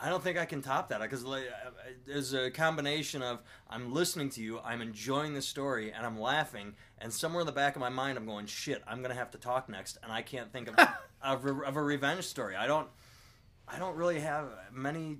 I 0.03 0.09
don't 0.09 0.23
think 0.23 0.37
I 0.37 0.45
can 0.45 0.61
top 0.63 0.89
that 0.89 0.99
because 0.99 1.23
like, 1.23 1.43
there's 2.07 2.33
a 2.33 2.49
combination 2.49 3.21
of 3.21 3.41
I'm 3.69 3.93
listening 3.93 4.29
to 4.31 4.41
you, 4.41 4.59
I'm 4.59 4.81
enjoying 4.81 5.35
the 5.35 5.41
story, 5.43 5.91
and 5.93 6.05
I'm 6.05 6.19
laughing, 6.19 6.73
and 6.97 7.13
somewhere 7.13 7.41
in 7.41 7.45
the 7.45 7.51
back 7.51 7.75
of 7.75 7.81
my 7.81 7.89
mind 7.89 8.17
I'm 8.17 8.25
going, 8.25 8.47
"Shit, 8.47 8.81
I'm 8.87 9.01
gonna 9.03 9.13
have 9.13 9.29
to 9.31 9.37
talk 9.37 9.69
next," 9.69 9.97
and 10.01 10.11
I 10.11 10.23
can't 10.23 10.51
think 10.51 10.69
of 10.69 10.75
of, 11.21 11.45
a- 11.45 11.63
of 11.65 11.75
a 11.75 11.81
revenge 11.81 12.23
story. 12.23 12.55
I 12.55 12.65
don't, 12.65 12.87
I 13.67 13.77
don't 13.77 13.95
really 13.95 14.19
have 14.21 14.47
many. 14.71 15.19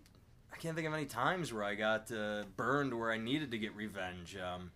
I 0.51 0.57
can't 0.57 0.75
think 0.75 0.87
of 0.87 0.93
any 0.93 1.05
times 1.05 1.53
where 1.53 1.63
I 1.63 1.75
got 1.75 2.11
uh, 2.11 2.43
burned 2.57 2.97
where 2.97 3.11
I 3.11 3.17
needed 3.17 3.51
to 3.51 3.57
get 3.59 3.75
revenge. 3.75 4.35
Um, 4.35 4.71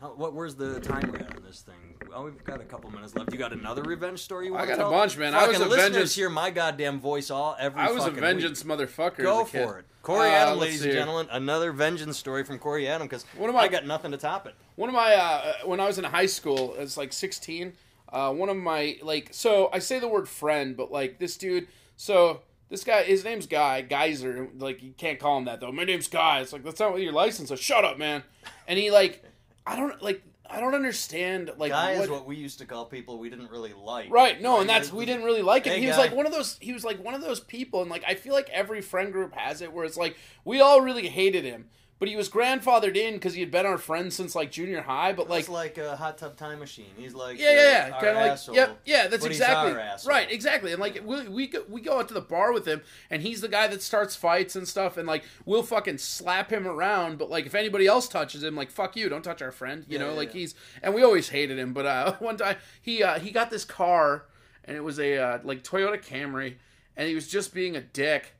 how, 0.00 0.08
what? 0.08 0.34
Where's 0.34 0.54
the 0.54 0.78
timer 0.80 1.16
at 1.16 1.34
on 1.36 1.42
this 1.42 1.60
thing? 1.62 1.74
We've 2.22 2.44
got 2.44 2.60
a 2.60 2.64
couple 2.64 2.90
minutes 2.90 3.14
left. 3.14 3.32
You 3.32 3.38
got 3.38 3.52
another 3.52 3.82
revenge 3.82 4.20
story? 4.20 4.46
You 4.46 4.52
want 4.52 4.64
I 4.64 4.66
got 4.66 4.76
to 4.76 4.86
a 4.86 4.90
bunch, 4.90 5.16
man. 5.18 5.34
I 5.34 5.46
was 5.48 5.56
a 5.58 5.64
listeners 5.64 5.82
vengeance- 5.92 6.14
hear 6.14 6.28
my 6.30 6.50
goddamn 6.50 7.00
voice 7.00 7.30
all 7.30 7.56
every. 7.58 7.80
I 7.80 7.90
was 7.90 8.04
a 8.04 8.08
fucking 8.08 8.20
vengeance 8.20 8.64
Week. 8.64 8.78
motherfucker. 8.78 9.22
Go 9.22 9.42
as 9.42 9.48
a 9.48 9.50
kid. 9.52 9.64
for 9.64 9.78
it, 9.78 9.84
Corey 10.02 10.28
Uh, 10.28 10.32
Adam, 10.32 10.58
let's 10.58 10.60
ladies 10.70 10.82
and 10.84 10.92
gentlemen. 10.92 11.28
Another 11.30 11.72
vengeance 11.72 12.16
story 12.16 12.44
from 12.44 12.58
Corey 12.58 12.86
Adam 12.88 13.06
because 13.06 13.24
One 13.36 13.48
of 13.48 13.54
my- 13.54 13.62
I 13.62 13.68
got 13.68 13.86
nothing 13.86 14.10
to 14.12 14.18
top 14.18 14.46
it. 14.46 14.54
One 14.76 14.88
of 14.88 14.94
my 14.94 15.14
uh, 15.14 15.52
when 15.64 15.80
I 15.80 15.86
was 15.86 15.98
in 15.98 16.04
high 16.04 16.26
school, 16.26 16.74
it's 16.78 16.96
like 16.96 17.12
16. 17.12 17.72
Uh, 18.10 18.32
one 18.32 18.48
of 18.48 18.56
my 18.56 18.98
like 19.02 19.28
so 19.32 19.68
I 19.72 19.78
say 19.80 19.98
the 19.98 20.08
word 20.08 20.28
friend, 20.28 20.76
but 20.76 20.92
like 20.92 21.18
this 21.18 21.36
dude. 21.36 21.68
So 21.96 22.42
this 22.68 22.84
guy, 22.84 23.02
his 23.04 23.24
name's 23.24 23.46
Guy 23.46 23.80
Geyser. 23.82 24.48
Like 24.58 24.82
you 24.82 24.92
can't 24.96 25.18
call 25.18 25.38
him 25.38 25.46
that 25.46 25.60
though. 25.60 25.72
My 25.72 25.84
name's 25.84 26.08
Guy. 26.08 26.40
It's 26.40 26.52
like 26.52 26.62
that's 26.64 26.80
not 26.80 26.92
what 26.92 27.00
your 27.02 27.12
license 27.12 27.50
is. 27.50 27.60
Shut 27.60 27.84
up, 27.84 27.98
man. 27.98 28.22
And 28.68 28.78
he 28.78 28.90
like 28.90 29.24
I 29.66 29.76
don't 29.76 30.00
like 30.02 30.22
I 30.48 30.60
don't 30.60 30.74
understand 30.74 31.50
like 31.58 31.72
Guy 31.72 31.94
what, 31.94 32.04
is 32.04 32.10
what 32.10 32.26
we 32.26 32.36
used 32.36 32.58
to 32.60 32.66
call 32.66 32.86
people 32.86 33.18
we 33.18 33.30
didn't 33.30 33.50
really 33.50 33.72
like. 33.72 34.10
Right, 34.10 34.40
no, 34.40 34.60
and 34.60 34.68
that's 34.68 34.92
we 34.92 35.04
didn't 35.04 35.24
really 35.24 35.42
like 35.42 35.64
him. 35.64 35.74
Hey, 35.74 35.80
he 35.80 35.86
was 35.86 35.96
guy. 35.96 36.02
like 36.02 36.14
one 36.14 36.26
of 36.26 36.32
those. 36.32 36.56
He 36.60 36.72
was 36.72 36.84
like 36.84 37.02
one 37.02 37.14
of 37.14 37.20
those 37.20 37.40
people, 37.40 37.82
and 37.82 37.90
like 37.90 38.04
I 38.06 38.14
feel 38.14 38.32
like 38.32 38.48
every 38.50 38.80
friend 38.80 39.12
group 39.12 39.34
has 39.34 39.60
it, 39.62 39.72
where 39.72 39.84
it's 39.84 39.96
like 39.96 40.16
we 40.44 40.60
all 40.60 40.80
really 40.80 41.08
hated 41.08 41.44
him, 41.44 41.68
but 41.98 42.08
he 42.08 42.16
was 42.16 42.28
grandfathered 42.28 42.94
in 42.96 43.14
because 43.14 43.34
he 43.34 43.40
had 43.40 43.50
been 43.50 43.64
our 43.64 43.78
friend 43.78 44.12
since 44.12 44.34
like 44.34 44.50
junior 44.50 44.82
high. 44.82 45.12
But 45.12 45.30
like, 45.30 45.48
Like, 45.48 45.76
like 45.76 45.86
a 45.86 45.96
hot 45.96 46.18
tub 46.18 46.36
time 46.36 46.58
machine. 46.58 46.90
He's 46.96 47.14
like 47.14 47.38
yeah, 47.38 47.52
yeah, 47.52 47.62
yeah, 47.88 47.90
kind 48.00 48.06
of 48.18 48.48
like, 48.48 48.56
yep, 48.56 48.80
yeah, 48.84 49.06
that's 49.08 49.24
exactly 49.24 49.72
our 49.72 49.98
right, 50.06 50.30
exactly. 50.30 50.72
And 50.72 50.80
like 50.80 51.00
we 51.04 51.26
we 51.28 51.46
go, 51.46 51.62
we 51.68 51.80
go 51.80 51.98
out 51.98 52.08
to 52.08 52.14
the 52.14 52.20
bar 52.20 52.52
with 52.52 52.66
him, 52.66 52.82
and 53.10 53.22
he's 53.22 53.40
the 53.40 53.48
guy 53.48 53.66
that 53.68 53.82
starts 53.82 54.14
fights 54.14 54.56
and 54.56 54.68
stuff, 54.68 54.96
and 54.96 55.06
like 55.08 55.24
we'll 55.44 55.62
fucking 55.62 55.98
slap 55.98 56.50
him 56.50 56.66
around. 56.66 57.18
But 57.18 57.30
like 57.30 57.46
if 57.46 57.54
anybody 57.54 57.86
else 57.86 58.08
touches 58.08 58.42
him, 58.42 58.54
like 58.56 58.70
fuck 58.70 58.94
you, 58.96 59.08
don't 59.08 59.22
touch 59.22 59.40
our 59.40 59.52
friend, 59.52 59.84
you 59.88 59.98
Yeah, 59.98 60.04
know. 60.04 60.10
yeah, 60.10 60.16
like 60.16 60.34
yeah. 60.34 60.40
he's 60.40 60.54
and 60.82 60.94
we 60.94 61.02
always 61.02 61.30
hated 61.30 61.58
him. 61.58 61.72
But 61.72 61.86
uh, 61.86 62.12
one 62.18 62.36
time 62.36 62.56
he 62.82 63.02
uh, 63.02 63.18
he 63.18 63.30
got 63.30 63.50
this 63.50 63.64
car, 63.64 64.26
and 64.64 64.76
it 64.76 64.84
was 64.84 64.98
a 64.98 65.16
uh, 65.16 65.38
like 65.44 65.62
Toyota 65.64 66.02
Camry, 66.02 66.56
and 66.96 67.08
he 67.08 67.14
was 67.14 67.26
just 67.26 67.54
being 67.54 67.74
a 67.74 67.80
dick, 67.80 68.34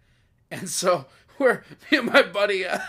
and 0.51 0.69
so 0.69 1.07
we're 1.39 1.63
me 1.91 1.99
and 1.99 2.13
my 2.13 2.23
buddy. 2.23 2.67
Uh, 2.67 2.81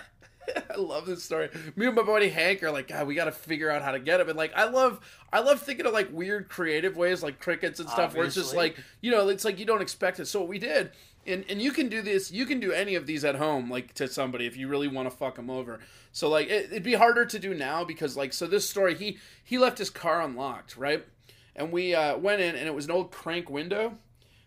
I 0.71 0.77
love 0.77 1.05
this 1.05 1.23
story. 1.23 1.49
Me 1.75 1.88
and 1.88 1.95
my 1.95 2.03
buddy 2.03 2.29
Hank 2.29 2.63
are 2.63 2.71
like, 2.71 2.88
God, 2.88 3.07
we 3.07 3.15
got 3.15 3.25
to 3.25 3.31
figure 3.31 3.69
out 3.69 3.81
how 3.81 3.91
to 3.91 3.99
get 3.99 4.19
him. 4.19 4.29
And 4.29 4.38
like, 4.38 4.53
I 4.55 4.65
love, 4.65 4.99
I 5.31 5.39
love 5.39 5.62
thinking 5.62 5.86
of 5.86 5.93
like 5.93 6.12
weird, 6.12 6.49
creative 6.49 6.95
ways, 6.95 7.23
like 7.23 7.39
crickets 7.39 7.79
and 7.79 7.89
stuff, 7.89 8.15
where 8.15 8.25
it's 8.25 8.36
just 8.36 8.55
like, 8.55 8.77
you 9.01 9.12
know, 9.12 9.29
it's 9.29 9.45
like 9.45 9.60
you 9.60 9.65
don't 9.65 9.81
expect 9.81 10.19
it. 10.19 10.25
So 10.27 10.39
what 10.39 10.49
we 10.49 10.60
did, 10.60 10.91
and 11.25 11.43
and 11.49 11.62
you 11.62 11.71
can 11.71 11.89
do 11.89 12.01
this, 12.01 12.31
you 12.31 12.45
can 12.45 12.60
do 12.60 12.71
any 12.71 12.95
of 12.95 13.05
these 13.05 13.25
at 13.25 13.36
home, 13.36 13.69
like 13.69 13.93
to 13.95 14.07
somebody 14.07 14.45
if 14.45 14.55
you 14.55 14.67
really 14.67 14.88
want 14.88 15.10
to 15.10 15.15
fuck 15.15 15.36
them 15.36 15.49
over. 15.49 15.79
So 16.12 16.29
like, 16.29 16.47
it, 16.47 16.71
it'd 16.71 16.83
be 16.83 16.93
harder 16.93 17.25
to 17.25 17.39
do 17.39 17.53
now 17.53 17.83
because 17.83 18.15
like, 18.15 18.33
so 18.33 18.47
this 18.47 18.69
story, 18.69 18.95
he 18.95 19.17
he 19.43 19.57
left 19.57 19.77
his 19.77 19.89
car 19.89 20.21
unlocked, 20.21 20.77
right? 20.77 21.05
And 21.55 21.71
we 21.71 21.95
uh, 21.95 22.17
went 22.17 22.41
in, 22.41 22.55
and 22.55 22.67
it 22.67 22.73
was 22.73 22.86
an 22.86 22.91
old 22.91 23.12
crank 23.12 23.49
window. 23.49 23.97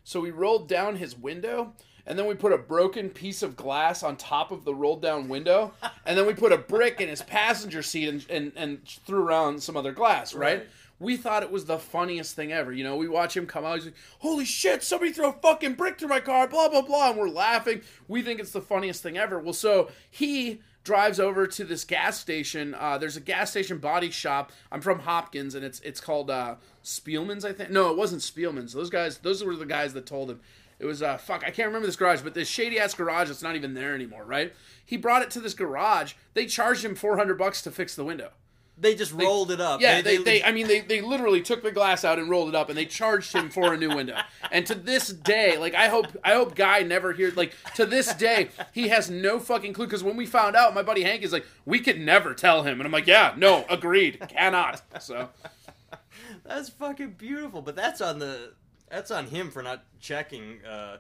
So 0.04 0.20
we 0.20 0.30
rolled 0.30 0.68
down 0.68 0.96
his 0.96 1.16
window, 1.16 1.74
and 2.11 2.18
then 2.18 2.27
we 2.27 2.35
put 2.35 2.53
a 2.53 2.59
broken 2.59 3.09
piece 3.09 3.40
of 3.40 3.55
glass 3.55 4.03
on 4.03 4.16
top 4.16 4.51
of 4.51 4.64
the 4.64 4.75
rolled 4.75 5.01
down 5.01 5.29
window, 5.29 5.73
and 6.05 6.18
then 6.18 6.27
we 6.27 6.35
put 6.35 6.51
a 6.51 6.59
brick 6.59 7.01
in 7.01 7.09
his 7.09 7.23
passenger 7.23 7.83
seat 7.83 8.09
and, 8.09 8.27
and, 8.29 8.53
and 8.57 8.85
threw 9.07 9.23
around 9.23 9.62
some 9.62 9.77
other 9.77 9.92
glass, 9.92 10.35
right? 10.35 10.59
Right. 10.59 10.66
We 10.99 11.16
thought 11.16 11.44
it 11.44 11.53
was 11.53 11.66
the 11.66 11.79
funniest 11.79 12.35
thing 12.35 12.53
ever. 12.53 12.73
You 12.73 12.83
know, 12.83 12.96
we 12.96 13.09
watch 13.09 13.37
him 13.37 13.46
come 13.46 13.64
out, 13.64 13.77
he's 13.77 13.85
like, 13.85 13.94
holy 14.18 14.44
shit, 14.44 14.83
somebody 14.83 15.12
threw 15.12 15.29
a 15.29 15.33
fucking 15.33 15.75
brick 15.75 15.99
through 15.99 16.09
my 16.09 16.18
car, 16.18 16.49
blah, 16.49 16.68
blah, 16.68 16.83
blah, 16.83 17.11
and 17.11 17.18
we're 17.18 17.29
laughing. 17.29 17.83
We 18.09 18.23
think 18.23 18.40
it's 18.40 18.51
the 18.51 18.61
funniest 18.61 19.05
thing 19.05 19.16
ever. 19.16 19.38
Well, 19.38 19.53
so 19.53 19.88
he 20.11 20.61
drives 20.83 21.20
over 21.20 21.46
to 21.46 21.64
this 21.64 21.85
gas 21.85 22.18
station. 22.18 22.75
Uh, 22.75 22.99
there's 22.99 23.16
a 23.16 23.20
gas 23.20 23.51
station 23.51 23.79
body 23.79 24.11
shop. 24.11 24.51
I'm 24.73 24.81
from 24.81 24.99
Hopkins, 24.99 25.55
and 25.55 25.64
it's 25.64 25.81
it's 25.81 26.01
called 26.01 26.31
uh, 26.31 26.57
Spielman's, 26.83 27.44
I 27.44 27.53
think. 27.53 27.70
No, 27.70 27.90
it 27.90 27.96
wasn't 27.96 28.23
Spielman's. 28.23 28.73
Those 28.73 28.90
guys, 28.90 29.18
those 29.18 29.44
were 29.44 29.57
the 29.57 29.66
guys 29.66 29.92
that 29.94 30.07
told 30.07 30.31
him. 30.31 30.40
It 30.81 30.87
was 30.87 31.03
uh, 31.03 31.19
fuck. 31.19 31.43
I 31.47 31.51
can't 31.51 31.69
remember 31.69 31.87
this 31.87 31.97
garage, 31.97 32.23
but 32.23 32.33
this 32.33 32.49
shady 32.49 32.81
ass 32.81 32.95
garage 32.95 33.29
that's 33.29 33.43
not 33.43 33.55
even 33.55 33.75
there 33.75 33.95
anymore, 33.95 34.25
right? 34.25 34.55
He 34.85 34.97
brought 34.97 35.21
it 35.21 35.31
to 35.33 35.40
this 35.40 35.53
garage. 35.53 36.14
They 36.33 36.47
charged 36.47 36.85
him 36.85 36.95
400 36.95 37.37
bucks 37.37 37.61
to 37.62 37.71
fix 37.71 37.95
the 37.95 38.05
window. 38.05 38.31
They 38.79 38.95
just 38.95 39.12
rolled 39.12 39.51
it 39.51 39.61
up. 39.61 39.83
Yeah, 39.83 40.01
they, 40.01 40.16
they, 40.16 40.43
I 40.43 40.53
mean, 40.53 40.66
they, 40.66 40.81
they 40.81 41.03
literally 41.03 41.43
took 41.43 41.62
the 41.62 41.71
glass 41.71 42.03
out 42.03 42.19
and 42.19 42.31
rolled 42.31 42.49
it 42.49 42.55
up, 42.55 42.71
and 42.71 42.79
they 42.79 42.87
charged 42.87 43.35
him 43.35 43.51
for 43.51 43.75
a 43.75 43.77
new 43.77 43.95
window. 43.95 44.19
And 44.51 44.66
to 44.69 44.75
this 44.75 45.09
day, 45.09 45.59
like 45.59 45.75
I 45.75 45.88
hope, 45.88 46.07
I 46.25 46.33
hope 46.33 46.55
Guy 46.55 46.83
never 46.83 47.12
hears. 47.12 47.37
Like 47.37 47.53
to 47.75 47.85
this 47.85 48.14
day, 48.14 48.49
he 48.73 48.88
has 48.88 49.11
no 49.11 49.38
fucking 49.38 49.75
clue. 49.75 49.85
Because 49.85 50.03
when 50.03 50.16
we 50.16 50.25
found 50.25 50.57
out, 50.57 50.73
my 50.75 50.83
buddy 50.83 51.03
Hank 51.03 51.23
is 51.23 51.33
like, 51.33 51.45
we 51.66 51.81
could 51.81 52.01
never 52.01 52.33
tell 52.33 52.62
him, 52.62 52.81
and 52.81 52.87
I'm 52.87 52.93
like, 52.93 53.07
yeah, 53.07 53.35
no, 53.37 53.66
agreed, 53.69 54.19
cannot. 54.31 54.81
So 55.03 55.29
That's 56.45 56.69
fucking 56.71 57.12
beautiful. 57.12 57.62
But 57.62 57.77
that's 57.77 58.01
on 58.01 58.19
the 58.19 58.53
that's 58.90 59.11
on 59.11 59.26
him 59.26 59.50
for 59.50 59.62
not 59.62 59.85
checking. 60.00 60.64
Uh, 60.64 60.98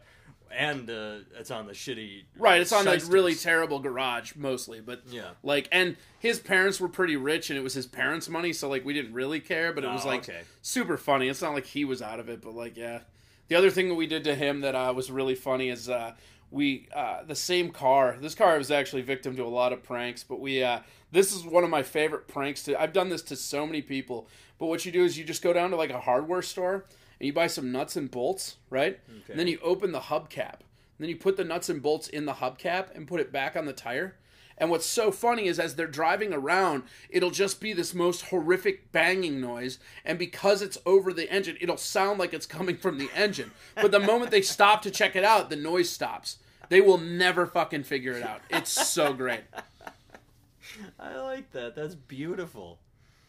and 0.52 0.90
uh, 0.90 1.18
it's 1.38 1.52
on 1.52 1.66
the 1.66 1.72
shitty 1.72 2.24
right, 2.36 2.60
it's 2.60 2.72
on 2.72 2.84
shysters. 2.84 3.08
really 3.08 3.36
terrible 3.36 3.78
garage 3.78 4.34
mostly, 4.34 4.80
but 4.80 5.02
Yeah. 5.08 5.30
like, 5.44 5.68
and 5.70 5.96
his 6.18 6.40
parents 6.40 6.80
were 6.80 6.88
pretty 6.88 7.14
rich, 7.16 7.50
and 7.50 7.58
it 7.58 7.62
was 7.62 7.74
his 7.74 7.86
parents' 7.86 8.28
money, 8.28 8.52
so 8.52 8.68
like 8.68 8.84
we 8.84 8.92
didn't 8.92 9.12
really 9.12 9.38
care, 9.38 9.72
but 9.72 9.84
it 9.84 9.90
was 9.92 10.04
Oh, 10.04 10.08
like 10.08 10.22
okay. 10.28 10.40
super 10.60 10.96
funny. 10.96 11.28
It's 11.28 11.40
not 11.40 11.54
like 11.54 11.66
he 11.66 11.84
was 11.84 12.02
out 12.02 12.18
of 12.18 12.28
it, 12.28 12.42
but 12.42 12.54
like 12.54 12.76
yeah. 12.76 13.00
The 13.46 13.54
other 13.54 13.70
thing 13.70 13.88
that 13.90 13.94
we 13.94 14.08
did 14.08 14.24
to 14.24 14.34
him 14.34 14.60
that 14.62 14.74
uh, 14.74 14.92
was 14.94 15.08
really 15.10 15.36
funny 15.36 15.68
is 15.70 15.88
uh, 15.88 16.14
we 16.50 16.88
uh, 16.94 17.22
the 17.24 17.36
same 17.36 17.70
car. 17.70 18.16
This 18.20 18.34
car 18.34 18.58
was 18.58 18.72
actually 18.72 19.02
victim 19.02 19.36
to 19.36 19.44
a 19.44 19.48
lot 19.48 19.72
of 19.72 19.84
pranks, 19.84 20.24
but 20.24 20.40
we 20.40 20.64
uh, 20.64 20.80
this 21.12 21.32
is 21.32 21.44
one 21.44 21.62
of 21.62 21.70
my 21.70 21.84
favorite 21.84 22.26
pranks. 22.26 22.64
To 22.64 22.80
I've 22.80 22.92
done 22.92 23.08
this 23.08 23.22
to 23.22 23.36
so 23.36 23.64
many 23.66 23.82
people, 23.82 24.26
but 24.58 24.66
what 24.66 24.84
you 24.84 24.90
do 24.90 25.04
is 25.04 25.16
you 25.16 25.22
just 25.24 25.42
go 25.42 25.52
down 25.52 25.70
to 25.70 25.76
like 25.76 25.90
a 25.90 26.00
hardware 26.00 26.42
store 26.42 26.86
and 27.20 27.26
you 27.26 27.32
buy 27.32 27.46
some 27.46 27.70
nuts 27.70 27.96
and 27.96 28.10
bolts, 28.10 28.56
right? 28.70 28.98
And 29.28 29.38
then 29.38 29.46
you 29.46 29.58
open 29.62 29.92
the 29.92 30.00
hubcap. 30.00 30.54
And 30.60 31.06
then 31.06 31.10
you 31.10 31.16
put 31.16 31.36
the 31.36 31.44
nuts 31.44 31.68
and 31.68 31.80
bolts 31.82 32.08
in 32.08 32.24
the 32.24 32.34
hubcap 32.34 32.94
and 32.94 33.06
put 33.06 33.20
it 33.20 33.30
back 33.30 33.56
on 33.56 33.66
the 33.66 33.72
tire. 33.72 34.16
And 34.58 34.68
what's 34.70 34.84
so 34.86 35.10
funny 35.10 35.46
is 35.46 35.58
as 35.58 35.74
they're 35.74 35.86
driving 35.86 36.34
around, 36.34 36.82
it'll 37.08 37.30
just 37.30 37.60
be 37.60 37.72
this 37.72 37.94
most 37.94 38.26
horrific 38.26 38.92
banging 38.92 39.40
noise. 39.40 39.78
And 40.04 40.18
because 40.18 40.60
it's 40.60 40.76
over 40.84 41.14
the 41.14 41.30
engine, 41.30 41.56
it'll 41.60 41.78
sound 41.78 42.18
like 42.18 42.34
it's 42.34 42.44
coming 42.46 42.76
from 42.76 42.98
the 42.98 43.08
engine. 43.14 43.52
But 43.74 43.90
the 43.90 44.00
moment 44.00 44.30
they 44.30 44.42
stop 44.42 44.82
to 44.82 44.90
check 44.90 45.16
it 45.16 45.24
out, 45.24 45.48
the 45.48 45.56
noise 45.56 45.88
stops. 45.88 46.38
They 46.68 46.82
will 46.82 46.98
never 46.98 47.46
fucking 47.46 47.84
figure 47.84 48.12
it 48.12 48.22
out. 48.22 48.42
It's 48.50 48.70
so 48.70 49.14
great. 49.14 49.44
I 51.00 51.16
like 51.16 51.50
that. 51.52 51.74
That's 51.74 51.94
beautiful. 51.94 52.78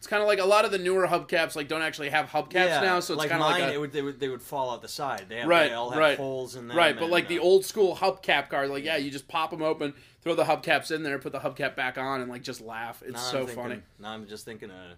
It's 0.02 0.08
kind 0.08 0.20
of 0.20 0.26
like 0.26 0.40
a 0.40 0.44
lot 0.44 0.64
of 0.64 0.72
the 0.72 0.78
newer 0.78 1.06
hubcaps 1.06 1.54
like 1.54 1.68
don't 1.68 1.80
actually 1.80 2.08
have 2.08 2.28
hubcaps 2.28 2.82
now, 2.82 2.98
so 2.98 3.14
it's 3.14 3.20
like 3.20 3.30
kind 3.30 3.40
of 3.40 3.48
like 3.48 3.62
a, 3.62 3.72
it 3.72 3.78
would, 3.78 3.92
they 3.92 4.02
would 4.02 4.18
they 4.18 4.28
would 4.28 4.42
fall 4.42 4.72
out 4.72 4.82
the 4.82 4.88
side. 4.88 5.26
They, 5.28 5.36
have, 5.36 5.46
Right, 5.46 5.68
they 5.68 5.74
all 5.74 5.90
have 5.90 5.98
right. 6.00 6.18
holes 6.18 6.56
in 6.56 6.66
them. 6.66 6.76
Right, 6.76 6.92
but 6.92 7.04
and, 7.04 7.12
like 7.12 7.28
the 7.28 7.38
uh, 7.38 7.42
old 7.42 7.64
school 7.64 7.94
hubcap 7.94 8.48
cars, 8.48 8.68
like 8.68 8.82
yeah, 8.82 8.96
you 8.96 9.12
just 9.12 9.28
pop 9.28 9.52
them 9.52 9.62
open, 9.62 9.94
throw 10.20 10.34
the 10.34 10.42
hubcaps 10.42 10.90
in 10.90 11.04
there, 11.04 11.20
put 11.20 11.30
the 11.30 11.38
hubcap 11.38 11.76
back 11.76 11.98
on, 11.98 12.20
and 12.20 12.28
like 12.28 12.42
just 12.42 12.60
laugh. 12.60 13.00
It's 13.06 13.22
so 13.22 13.46
thinking, 13.46 13.54
funny. 13.54 13.82
Now 14.00 14.10
I'm 14.10 14.26
just 14.26 14.44
thinking 14.44 14.70
a 14.70 14.96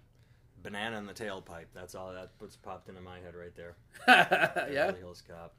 banana 0.62 0.96
in 0.96 1.04
the 1.04 1.12
tailpipe. 1.12 1.66
That's 1.74 1.94
all 1.94 2.10
that 2.14 2.30
what's 2.38 2.56
popped 2.56 2.88
into 2.88 3.02
my 3.02 3.18
head 3.18 3.34
right 3.34 3.54
there. 3.54 3.74
yeah. 4.08 4.86
Beverly 4.86 5.00
Hills 5.00 5.22
Cop. 5.28 5.52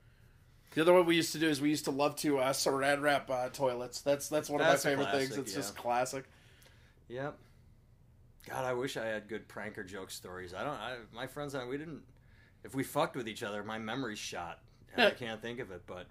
The 0.74 0.82
other 0.82 0.94
one 0.94 1.06
we 1.06 1.18
used 1.18 1.34
to 1.34 1.38
do 1.38 1.48
is 1.48 1.62
we 1.62 1.70
used 1.70 1.86
to 1.86 1.92
love 1.92 2.16
to 2.16 2.40
uh, 2.40 2.52
saran 2.52 3.00
wrap 3.00 3.30
uh, 3.30 3.50
toilets. 3.50 4.02
That's 4.02 4.28
that's 4.28 4.50
one 4.50 4.60
of 4.60 4.66
That's 4.66 4.84
a 4.86 4.88
my 4.88 4.96
favorite 4.96 5.12
things. 5.12 5.38
It's 5.38 5.52
yeah. 5.52 5.58
just 5.58 5.78
classic. 5.78 6.26
Yep. 7.10 7.38
God, 8.50 8.64
I 8.66 8.74
wish 8.74 8.98
I 8.98 9.06
had 9.06 9.28
good 9.28 9.48
prank 9.48 9.78
or 9.78 9.84
joke 9.84 10.12
stories. 10.12 10.54
I 10.54 10.64
don't. 10.64 10.74
I, 10.74 10.96
my 11.14 11.28
friends 11.28 11.54
and 11.54 11.64
I, 11.64 11.68
we 11.68 11.78
didn't. 11.78 12.02
If 12.64 12.76
we 12.76 12.84
fucked 12.84 13.16
with 13.16 13.28
each 13.28 13.44
other, 13.44 13.64
my 13.64 13.78
memory's 13.78 14.20
shot, 14.20 14.60
and 14.96 15.08
I 15.08 15.10
can't 15.12 15.42
think 15.42 15.60
of 15.60 15.72
it. 15.72 15.84
But 15.88 16.08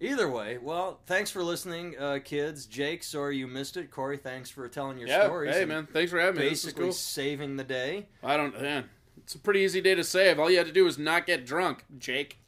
either 0.00 0.28
way, 0.28 0.58
well, 0.58 1.00
thanks 1.06 1.30
for 1.30 1.42
listening, 1.42 1.96
uh, 1.98 2.18
kids. 2.24 2.66
Jake, 2.66 3.02
sorry 3.02 3.36
you 3.36 3.46
missed 3.46 3.76
it. 3.76 3.90
Corey, 3.90 4.16
thanks 4.16 4.50
for 4.50 4.68
telling 4.68 4.98
your 4.98 5.08
Yeah. 5.08 5.24
stories. 5.24 5.54
Hey 5.54 5.62
and 5.62 5.68
man, 5.68 5.88
thanks 5.92 6.10
for 6.10 6.20
having 6.20 6.40
me. 6.40 6.48
Basically 6.48 6.84
cool. 6.84 6.92
saving 6.92 7.56
the 7.56 7.64
day. 7.64 8.08
I 8.22 8.36
don't. 8.36 8.60
Man, 8.60 8.88
it's 9.18 9.34
a 9.34 9.38
pretty 9.38 9.60
easy 9.60 9.80
day 9.80 9.94
to 9.94 10.04
save. 10.04 10.40
All 10.40 10.50
you 10.50 10.58
had 10.58 10.66
to 10.66 10.72
do 10.72 10.84
was 10.84 10.98
not 10.98 11.26
get 11.26 11.46
drunk, 11.46 11.84
Jake. 11.98 12.38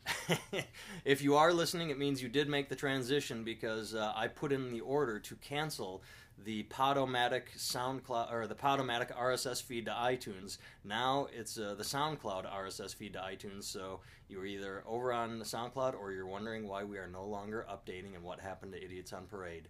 if 1.04 1.22
you 1.22 1.36
are 1.36 1.52
listening, 1.52 1.90
it 1.90 1.98
means 1.98 2.22
you 2.22 2.28
did 2.28 2.48
make 2.48 2.68
the 2.68 2.74
transition 2.76 3.44
because 3.44 3.94
uh, 3.94 4.12
I 4.16 4.26
put 4.26 4.52
in 4.52 4.72
the 4.72 4.80
order 4.80 5.18
to 5.20 5.36
cancel 5.36 6.02
the 6.38 6.64
Podomatic 6.64 7.44
SoundCloud 7.56 8.32
or 8.32 8.46
the 8.46 8.54
Podomatic 8.54 9.16
RSS 9.16 9.62
feed 9.62 9.86
to 9.86 9.92
iTunes. 9.92 10.58
Now 10.84 11.28
it's 11.32 11.58
uh, 11.58 11.74
the 11.74 11.84
SoundCloud 11.84 12.52
RSS 12.52 12.94
feed 12.94 13.12
to 13.14 13.20
iTunes. 13.20 13.64
So 13.64 14.00
you're 14.28 14.46
either 14.46 14.82
over 14.86 15.12
on 15.12 15.38
the 15.38 15.44
SoundCloud 15.44 15.98
or 15.98 16.12
you're 16.12 16.26
wondering 16.26 16.66
why 16.66 16.84
we 16.84 16.98
are 16.98 17.06
no 17.06 17.24
longer 17.24 17.66
updating 17.70 18.14
and 18.14 18.24
what 18.24 18.40
happened 18.40 18.72
to 18.72 18.84
Idiots 18.84 19.12
on 19.12 19.26
Parade. 19.26 19.68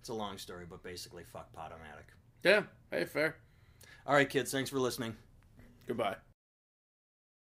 It's 0.00 0.08
a 0.08 0.14
long 0.14 0.38
story, 0.38 0.66
but 0.68 0.82
basically, 0.82 1.24
fuck 1.24 1.48
Podomatic. 1.54 2.12
Yeah. 2.42 2.64
Hey, 2.90 3.04
fair. 3.06 3.36
All 4.06 4.14
right, 4.14 4.28
kids. 4.28 4.52
Thanks 4.52 4.70
for 4.70 4.78
listening. 4.78 5.16
Goodbye. 5.86 6.16